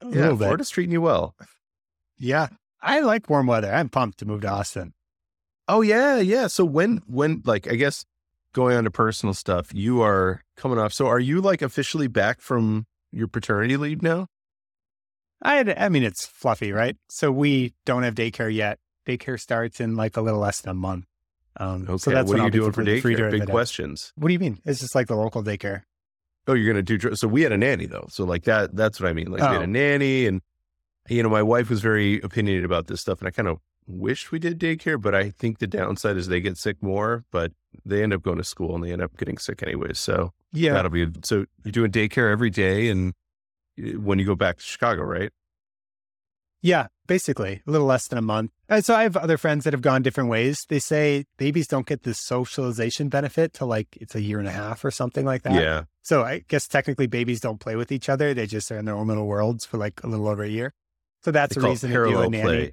a 0.00 0.08
yeah, 0.08 0.34
Florida's 0.34 0.70
treating 0.70 0.92
you 0.92 1.02
well. 1.02 1.34
Yeah. 2.16 2.48
I 2.86 3.00
like 3.00 3.28
warm 3.28 3.48
weather. 3.48 3.74
I'm 3.74 3.88
pumped 3.88 4.18
to 4.18 4.24
move 4.24 4.42
to 4.42 4.48
Austin. 4.48 4.94
Oh 5.66 5.80
yeah, 5.80 6.18
yeah. 6.18 6.46
So 6.46 6.64
when 6.64 7.02
when 7.08 7.42
like 7.44 7.70
I 7.70 7.74
guess 7.74 8.06
going 8.52 8.76
on 8.76 8.84
to 8.84 8.90
personal 8.92 9.34
stuff, 9.34 9.74
you 9.74 10.00
are 10.02 10.42
coming 10.56 10.78
off. 10.78 10.92
So 10.92 11.08
are 11.08 11.18
you 11.18 11.40
like 11.40 11.62
officially 11.62 12.06
back 12.06 12.40
from 12.40 12.86
your 13.10 13.26
paternity 13.26 13.76
leave 13.76 14.02
now? 14.02 14.28
I 15.42 15.56
had, 15.56 15.76
I 15.76 15.88
mean 15.88 16.04
it's 16.04 16.26
fluffy, 16.26 16.70
right? 16.70 16.96
So 17.08 17.32
we 17.32 17.74
don't 17.84 18.04
have 18.04 18.14
daycare 18.14 18.54
yet. 18.54 18.78
Daycare 19.04 19.40
starts 19.40 19.80
in 19.80 19.96
like 19.96 20.16
a 20.16 20.20
little 20.20 20.40
less 20.40 20.60
than 20.60 20.70
a 20.70 20.74
month. 20.74 21.06
Um, 21.58 21.82
okay. 21.88 21.98
So 21.98 22.10
that's 22.12 22.28
what, 22.28 22.38
what 22.38 22.40
are 22.40 22.44
you 22.44 22.50
doing 22.50 22.72
for 22.72 22.84
daycare? 22.84 23.32
Big 23.32 23.46
questions. 23.46 24.12
What 24.14 24.28
do 24.28 24.32
you 24.32 24.38
mean? 24.38 24.60
It's 24.64 24.78
just 24.78 24.94
like 24.94 25.08
the 25.08 25.16
local 25.16 25.42
daycare. 25.42 25.82
Oh, 26.46 26.54
you're 26.54 26.72
gonna 26.72 26.82
do. 26.82 27.16
So 27.16 27.26
we 27.26 27.42
had 27.42 27.50
a 27.50 27.58
nanny 27.58 27.86
though. 27.86 28.06
So 28.10 28.24
like 28.24 28.44
that. 28.44 28.76
That's 28.76 29.00
what 29.00 29.08
I 29.08 29.12
mean. 29.12 29.32
Like 29.32 29.42
oh. 29.42 29.48
we 29.48 29.52
had 29.54 29.62
a 29.62 29.64
oh. 29.64 29.66
nanny, 29.66 30.26
and 30.26 30.40
you 31.08 31.22
know, 31.22 31.28
my 31.28 31.42
wife 31.42 31.70
was 31.70 31.80
very 31.80 32.20
opinionated 32.20 32.64
about 32.64 32.86
this 32.86 33.00
stuff, 33.00 33.20
and 33.20 33.28
I 33.28 33.30
kind 33.30 33.48
of 33.48 33.58
wished 33.86 34.32
we 34.32 34.38
did 34.38 34.58
daycare, 34.58 35.00
but 35.00 35.14
I 35.14 35.30
think 35.30 35.58
the 35.58 35.66
downside 35.66 36.16
is 36.16 36.28
they 36.28 36.40
get 36.40 36.58
sick 36.58 36.82
more, 36.82 37.24
but 37.30 37.52
they 37.84 38.02
end 38.02 38.12
up 38.12 38.22
going 38.22 38.38
to 38.38 38.44
school 38.44 38.74
and 38.74 38.82
they 38.82 38.92
end 38.92 39.02
up 39.02 39.16
getting 39.16 39.38
sick 39.38 39.62
anyways. 39.62 39.98
So 39.98 40.32
yeah, 40.52 40.72
that'll 40.72 40.90
be 40.90 41.06
so 41.22 41.46
you're 41.64 41.72
doing 41.72 41.92
daycare 41.92 42.30
every 42.30 42.50
day, 42.50 42.88
and 42.88 43.14
eh, 43.78 43.92
when 43.92 44.18
you 44.18 44.26
go 44.26 44.34
back 44.34 44.58
to 44.58 44.62
Chicago, 44.62 45.02
right? 45.02 45.30
Yeah, 46.62 46.86
basically 47.06 47.62
a 47.66 47.70
little 47.70 47.86
less 47.86 48.08
than 48.08 48.18
a 48.18 48.22
month. 48.22 48.50
And 48.68 48.84
so 48.84 48.94
I 48.94 49.04
have 49.04 49.16
other 49.16 49.36
friends 49.36 49.64
that 49.64 49.72
have 49.72 49.82
gone 49.82 50.02
different 50.02 50.30
ways. 50.30 50.64
They 50.68 50.80
say 50.80 51.24
babies 51.36 51.68
don't 51.68 51.86
get 51.86 52.02
the 52.02 52.14
socialization 52.14 53.08
benefit 53.08 53.52
till 53.52 53.68
like 53.68 53.96
it's 54.00 54.16
a 54.16 54.20
year 54.20 54.40
and 54.40 54.48
a 54.48 54.52
half 54.52 54.84
or 54.84 54.90
something 54.90 55.24
like 55.24 55.42
that. 55.42 55.54
Yeah. 55.54 55.84
So 56.02 56.22
I 56.22 56.42
guess 56.48 56.66
technically 56.66 57.06
babies 57.06 57.40
don't 57.40 57.60
play 57.60 57.76
with 57.76 57.92
each 57.92 58.08
other. 58.08 58.34
They 58.34 58.46
just 58.46 58.70
are 58.72 58.78
in 58.78 58.84
their 58.84 58.96
own 58.96 59.06
little 59.06 59.26
worlds 59.26 59.64
for 59.64 59.76
like 59.76 60.02
a 60.02 60.08
little 60.08 60.26
over 60.26 60.42
a 60.42 60.48
year. 60.48 60.72
So 61.26 61.32
that's 61.32 61.56
they 61.56 61.60
a 61.60 61.68
reason 61.68 61.90
to 61.90 61.96
do 61.96 62.20
a 62.20 62.30
nanny. 62.30 62.42
Play. 62.42 62.72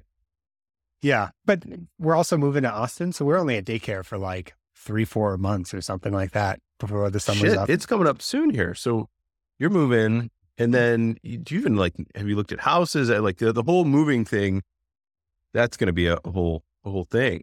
Yeah. 1.02 1.30
But 1.44 1.60
mm-hmm. 1.62 1.82
we're 1.98 2.14
also 2.14 2.36
moving 2.36 2.62
to 2.62 2.70
Austin. 2.70 3.10
So 3.10 3.24
we're 3.24 3.36
only 3.36 3.56
at 3.56 3.64
daycare 3.64 4.04
for 4.04 4.16
like 4.16 4.54
three, 4.76 5.04
four 5.04 5.36
months 5.36 5.74
or 5.74 5.80
something 5.80 6.12
like 6.12 6.30
that 6.30 6.60
before 6.78 7.10
the 7.10 7.18
summer's 7.18 7.40
Shit, 7.40 7.58
up. 7.58 7.68
It's 7.68 7.84
coming 7.84 8.06
up 8.06 8.22
soon 8.22 8.50
here. 8.50 8.72
So 8.72 9.08
you're 9.58 9.70
moving. 9.70 10.30
And 10.56 10.72
mm-hmm. 10.72 10.72
then 10.72 11.16
do 11.42 11.52
you 11.52 11.60
even 11.60 11.74
like, 11.74 11.94
have 12.14 12.28
you 12.28 12.36
looked 12.36 12.52
at 12.52 12.60
houses? 12.60 13.10
Like 13.10 13.38
the, 13.38 13.52
the 13.52 13.64
whole 13.64 13.84
moving 13.84 14.24
thing, 14.24 14.62
that's 15.52 15.76
going 15.76 15.88
to 15.88 15.92
be 15.92 16.06
a 16.06 16.20
whole, 16.24 16.62
a 16.84 16.90
whole 16.92 17.06
thing. 17.10 17.42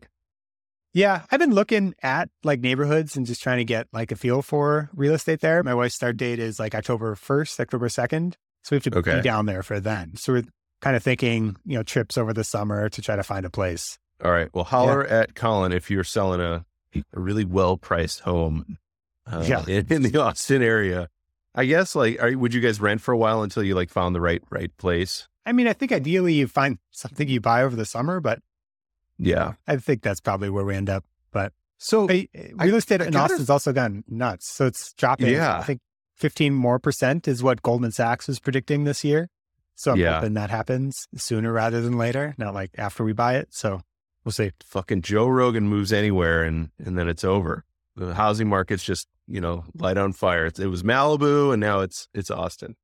Yeah, 0.94 1.24
I've 1.30 1.42
been 1.42 1.54
looking 1.54 1.94
at 2.02 2.30
like 2.46 2.62
neighborhoods 2.62 3.18
and 3.18 3.26
just 3.26 3.44
trying 3.44 3.58
to 3.58 3.66
get 3.66 3.88
like 3.92 4.14
a 4.14 4.16
feel 4.16 4.42
for 4.42 4.90
real 4.96 5.14
estate 5.14 5.42
there. 5.42 5.62
My 5.62 5.76
wife's 5.76 5.96
start 5.96 6.16
date 6.16 6.40
is 6.40 6.58
like 6.58 6.74
October 6.74 7.16
1st, 7.16 7.60
October 7.60 7.90
2nd. 7.90 8.36
So 8.64 8.76
we 8.76 8.78
have 8.78 8.84
to 8.84 9.00
okay. 9.00 9.16
be 9.18 9.22
down 9.22 9.46
there 9.46 9.62
for 9.62 9.82
then. 9.82 10.16
So 10.16 10.32
we're 10.32 10.44
kind 10.82 10.96
of 10.96 11.04
thinking, 11.04 11.56
you 11.66 11.78
know, 11.78 11.84
trips 11.84 12.18
over 12.18 12.34
the 12.34 12.44
summer 12.44 12.90
to 12.90 13.02
try 13.02 13.16
to 13.16 13.24
find 13.24 13.46
a 13.46 13.50
place. 13.50 13.98
All 14.24 14.32
right. 14.32 14.50
Well, 14.54 14.66
holler 14.66 15.06
yeah. 15.08 15.22
at 15.22 15.36
Colin 15.36 15.72
if 15.72 15.90
you're 15.90 16.04
selling 16.04 16.42
a, 16.42 16.66
a 16.96 17.20
really 17.20 17.46
well 17.46 17.78
priced 17.78 18.22
home 18.22 18.78
uh, 19.26 19.44
yeah. 19.48 19.64
in, 19.68 19.88
in, 19.90 20.02
the 20.04 20.22
Austin 20.22 20.62
area. 20.62 21.10
I 21.56 21.66
guess 21.66 21.96
like, 21.96 22.22
are, 22.22 22.38
would 22.38 22.54
you 22.54 22.62
guys 22.62 22.80
rent 22.80 23.02
for 23.02 23.14
a 23.14 23.18
while 23.18 23.44
until 23.44 23.64
you 23.64 23.76
like 23.76 23.90
found 23.90 24.16
the 24.16 24.22
right, 24.22 24.44
right 24.50 24.76
place? 24.78 25.28
I 25.46 25.54
mean, 25.54 25.68
I 25.68 25.74
think 25.74 25.92
ideally 25.92 26.34
you 26.34 26.48
find 26.48 26.78
something 26.92 27.28
you 27.28 27.42
buy 27.42 27.64
over 27.64 27.76
the 27.76 27.86
summer, 27.86 28.20
but 28.20 28.40
yeah, 29.18 29.54
I 29.68 29.78
think 29.78 30.02
that's 30.02 30.22
probably 30.22 30.50
where 30.50 30.66
we 30.66 30.76
end 30.76 30.90
up. 30.90 31.04
But 31.32 31.54
so 31.78 32.08
I, 32.10 32.28
real 32.56 32.76
estate 32.76 33.02
I, 33.02 33.06
in 33.06 33.16
Austin's 33.16 33.50
also 33.50 33.74
gone 33.74 34.04
nuts. 34.08 34.48
So 34.48 34.68
it's 34.68 34.94
dropping. 34.94 35.34
Yeah. 35.34 35.58
I 35.58 35.64
think 35.64 35.82
15 36.18 36.54
more 36.54 36.80
percent 36.80 37.28
is 37.28 37.42
what 37.42 37.64
Goldman 37.64 37.92
Sachs 37.92 38.30
is 38.30 38.40
predicting 38.40 38.84
this 38.84 39.04
year. 39.04 39.30
So 39.82 39.94
I'm 39.94 39.98
yeah. 39.98 40.20
hoping 40.20 40.36
that 40.36 40.52
happens 40.52 41.08
sooner 41.16 41.52
rather 41.52 41.82
than 41.82 41.98
later, 41.98 42.36
not 42.38 42.54
like 42.54 42.70
after 42.78 43.04
we 43.04 43.14
buy 43.14 43.38
it. 43.38 43.48
So 43.50 43.82
we'll 44.24 44.32
see. 44.32 44.52
Fucking 44.64 45.02
Joe 45.02 45.28
Rogan 45.28 45.68
moves 45.68 45.92
anywhere 45.92 46.44
and 46.44 46.70
and 46.78 47.00
then 47.00 47.10
it's 47.10 47.24
over. 47.24 47.66
The 47.96 48.14
housing 48.14 48.48
market's 48.48 48.84
just, 48.84 49.08
you 49.28 49.42
know, 49.42 49.64
light 49.74 49.98
on 49.98 50.14
fire. 50.14 50.46
It's, 50.46 50.60
it 50.60 50.68
was 50.68 50.84
Malibu 50.84 51.52
and 51.52 51.60
now 51.60 51.80
it's 51.80 52.08
it's 52.14 52.30
Austin. 52.30 52.76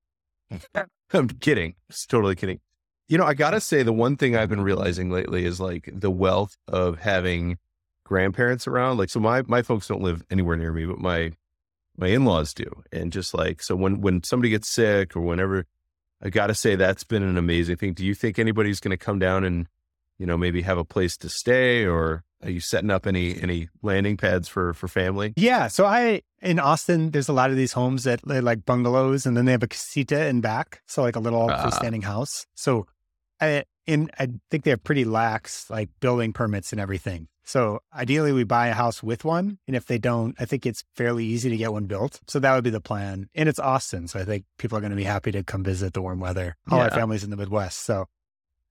I'm 1.13 1.27
kidding. 1.27 1.75
Just 1.91 2.09
totally 2.09 2.35
kidding. 2.35 2.61
You 3.07 3.19
know, 3.19 3.25
I 3.25 3.35
gotta 3.35 3.61
say 3.61 3.83
the 3.83 3.93
one 3.93 4.17
thing 4.17 4.35
I've 4.35 4.49
been 4.49 4.61
realizing 4.61 5.11
lately 5.11 5.45
is 5.45 5.59
like 5.59 5.91
the 5.93 6.09
wealth 6.09 6.57
of 6.67 6.97
having 6.97 7.59
grandparents 8.05 8.65
around. 8.65 8.97
Like 8.97 9.11
so 9.11 9.19
my 9.19 9.43
my 9.43 9.61
folks 9.61 9.87
don't 9.87 10.01
live 10.01 10.25
anywhere 10.31 10.57
near 10.57 10.73
me, 10.73 10.87
but 10.87 10.97
my 10.97 11.33
my 11.95 12.07
in-laws 12.07 12.55
do. 12.55 12.81
And 12.91 13.11
just 13.11 13.35
like 13.35 13.61
so 13.61 13.75
when 13.75 14.01
when 14.01 14.23
somebody 14.23 14.49
gets 14.49 14.67
sick 14.67 15.15
or 15.15 15.21
whenever 15.21 15.67
I 16.21 16.29
got 16.29 16.47
to 16.47 16.55
say 16.55 16.75
that's 16.75 17.03
been 17.03 17.23
an 17.23 17.37
amazing 17.37 17.77
thing. 17.77 17.93
Do 17.93 18.05
you 18.05 18.15
think 18.15 18.39
anybody's 18.39 18.79
going 18.79 18.91
to 18.91 18.97
come 18.97 19.19
down 19.19 19.43
and, 19.43 19.67
you 20.17 20.25
know, 20.25 20.37
maybe 20.37 20.61
have 20.63 20.77
a 20.77 20.85
place 20.85 21.15
to 21.17 21.29
stay 21.29 21.85
or 21.85 22.23
are 22.43 22.49
you 22.49 22.59
setting 22.59 22.91
up 22.91 23.07
any 23.07 23.41
any 23.41 23.69
landing 23.81 24.15
pads 24.15 24.47
for 24.47 24.73
for 24.73 24.87
family? 24.87 25.33
Yeah, 25.35 25.67
so 25.67 25.85
I 25.85 26.21
in 26.41 26.59
Austin 26.59 27.11
there's 27.11 27.29
a 27.29 27.33
lot 27.33 27.49
of 27.49 27.55
these 27.55 27.73
homes 27.73 28.03
that 28.03 28.21
they're 28.23 28.41
like 28.41 28.65
bungalows 28.65 29.25
and 29.25 29.35
then 29.35 29.45
they 29.45 29.51
have 29.51 29.63
a 29.63 29.67
casita 29.67 30.27
in 30.27 30.41
back, 30.41 30.81
so 30.85 31.01
like 31.01 31.15
a 31.15 31.19
little 31.19 31.49
uh, 31.49 31.65
freestanding 31.65 32.03
house. 32.03 32.45
So 32.53 32.85
I 33.41 33.63
in 33.87 34.11
I 34.19 34.27
think 34.51 34.63
they 34.63 34.69
have 34.69 34.83
pretty 34.83 35.05
lax 35.05 35.69
like 35.69 35.89
building 35.99 36.33
permits 36.33 36.71
and 36.71 36.79
everything. 36.79 37.27
So 37.43 37.79
ideally, 37.95 38.33
we 38.33 38.43
buy 38.43 38.67
a 38.67 38.73
house 38.73 39.01
with 39.01 39.23
one. 39.23 39.57
And 39.67 39.75
if 39.75 39.85
they 39.85 39.97
don't, 39.97 40.35
I 40.37 40.43
think 40.43 40.65
it's 40.65 40.83
fairly 40.95 41.23
easy 41.23 41.49
to 41.49 41.55
get 41.55 41.71
one 41.71 41.85
built. 41.85 42.19
So 42.27 42.39
that 42.39 42.53
would 42.53 42.65
be 42.65 42.69
the 42.69 42.81
plan. 42.81 43.29
And 43.33 43.47
it's 43.47 43.57
Austin. 43.57 44.09
So 44.09 44.19
I 44.19 44.25
think 44.25 44.43
people 44.57 44.77
are 44.77 44.81
going 44.81 44.91
to 44.91 44.97
be 44.97 45.05
happy 45.05 45.31
to 45.31 45.43
come 45.43 45.63
visit 45.63 45.93
the 45.93 46.01
warm 46.01 46.19
weather. 46.19 46.57
All 46.69 46.77
yeah. 46.77 46.85
our 46.85 46.91
families 46.91 47.23
in 47.23 47.29
the 47.29 47.37
Midwest. 47.37 47.79
So 47.79 48.07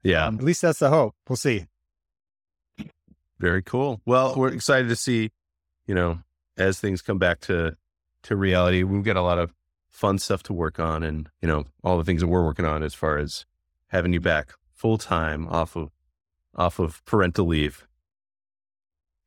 yeah, 0.03 0.27
um, 0.27 0.37
at 0.37 0.45
least 0.45 0.61
that's 0.61 0.79
the 0.79 0.91
hope. 0.91 1.15
We'll 1.27 1.37
see. 1.37 1.67
Very 3.39 3.63
cool. 3.63 4.03
Well, 4.05 4.35
we're 4.37 4.53
excited 4.53 4.89
to 4.89 4.97
see, 4.97 5.31
you 5.87 5.95
know, 5.95 6.19
as 6.59 6.79
things 6.79 7.01
come 7.01 7.19
back 7.19 7.41
to, 7.43 7.77
to 8.25 8.37
reality, 8.37 8.83
we've 8.83 9.05
got 9.05 9.17
a 9.17 9.23
lot 9.23 9.39
of 9.39 9.55
fun 9.89 10.19
stuff 10.19 10.43
to 10.45 10.53
work 10.53 10.79
on 10.79 11.03
and, 11.03 11.31
you 11.41 11.49
know, 11.49 11.65
all 11.83 11.97
the 11.97 12.05
things 12.05 12.21
that 12.21 12.29
we're 12.29 12.45
working 12.45 12.67
on 12.67 12.83
as 12.83 12.93
far 12.93 13.17
as 13.17 13.47
having 13.89 14.13
you 14.13 14.21
back 14.21 14.53
full 14.77 14.99
time 14.99 15.49
off 15.49 15.75
of, 15.77 15.91
off 16.55 16.79
of 16.79 17.05
parental 17.05 17.47
leave. 17.47 17.87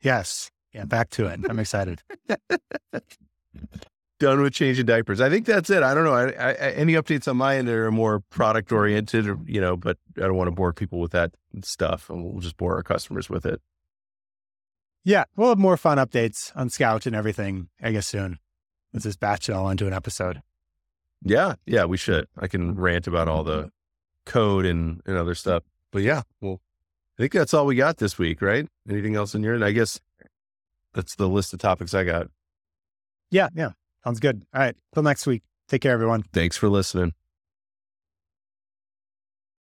Yes. 0.01 0.49
Yeah, 0.73 0.85
back 0.85 1.09
to 1.11 1.25
it. 1.25 1.39
I'm 1.49 1.59
excited. 1.59 2.03
Done 4.19 4.41
with 4.41 4.53
changing 4.53 4.85
diapers. 4.85 5.21
I 5.21 5.29
think 5.29 5.45
that's 5.45 5.69
it. 5.69 5.81
I 5.81 5.93
don't 5.93 6.03
know. 6.03 6.13
I, 6.13 6.27
I, 6.27 6.53
any 6.71 6.93
updates 6.93 7.27
on 7.27 7.37
my 7.37 7.55
end 7.55 7.67
that 7.67 7.73
are 7.73 7.91
more 7.91 8.19
product 8.29 8.71
oriented, 8.71 9.25
you 9.45 9.61
know, 9.61 9.77
but 9.77 9.97
I 10.17 10.21
don't 10.21 10.35
want 10.35 10.47
to 10.47 10.55
bore 10.55 10.73
people 10.73 10.99
with 10.99 11.11
that 11.11 11.31
stuff, 11.63 12.09
and 12.09 12.23
we'll 12.23 12.41
just 12.41 12.57
bore 12.57 12.75
our 12.75 12.83
customers 12.83 13.29
with 13.29 13.45
it. 13.45 13.61
Yeah, 15.05 15.23
we'll 15.35 15.49
have 15.49 15.57
more 15.57 15.77
fun 15.77 15.97
updates 15.97 16.51
on 16.55 16.69
Scout 16.69 17.05
and 17.05 17.15
everything. 17.15 17.69
I 17.81 17.93
guess 17.93 18.07
soon. 18.07 18.39
Let's 18.93 19.05
just 19.05 19.19
batch 19.21 19.47
it 19.49 19.53
all 19.53 19.69
into 19.69 19.87
an 19.87 19.93
episode. 19.93 20.41
Yeah, 21.23 21.55
yeah, 21.65 21.85
we 21.85 21.97
should. 21.97 22.27
I 22.37 22.47
can 22.47 22.75
rant 22.75 23.07
about 23.07 23.27
all 23.27 23.43
the 23.43 23.71
code 24.29 24.65
and, 24.65 25.01
and 25.05 25.17
other 25.17 25.35
stuff. 25.35 25.63
But 25.91 26.03
yeah, 26.03 26.21
well, 26.39 26.61
I 27.17 27.23
think 27.23 27.33
that's 27.33 27.53
all 27.53 27.65
we 27.65 27.75
got 27.75 27.97
this 27.97 28.17
week, 28.17 28.41
right? 28.41 28.67
Anything 28.89 29.15
else 29.15 29.35
in 29.35 29.43
your? 29.43 29.55
And 29.55 29.65
I 29.65 29.71
guess 29.71 29.99
that's 30.93 31.15
the 31.15 31.27
list 31.27 31.53
of 31.53 31.59
topics 31.59 31.93
I 31.93 32.05
got. 32.05 32.27
Yeah, 33.31 33.49
yeah. 33.53 33.71
Sounds 34.03 34.19
good. 34.19 34.45
All 34.53 34.61
right. 34.61 34.75
Till 34.93 35.03
next 35.03 35.27
week. 35.27 35.43
Take 35.67 35.81
care, 35.81 35.91
everyone. 35.91 36.23
Thanks 36.33 36.57
for 36.57 36.69
listening. 36.69 37.13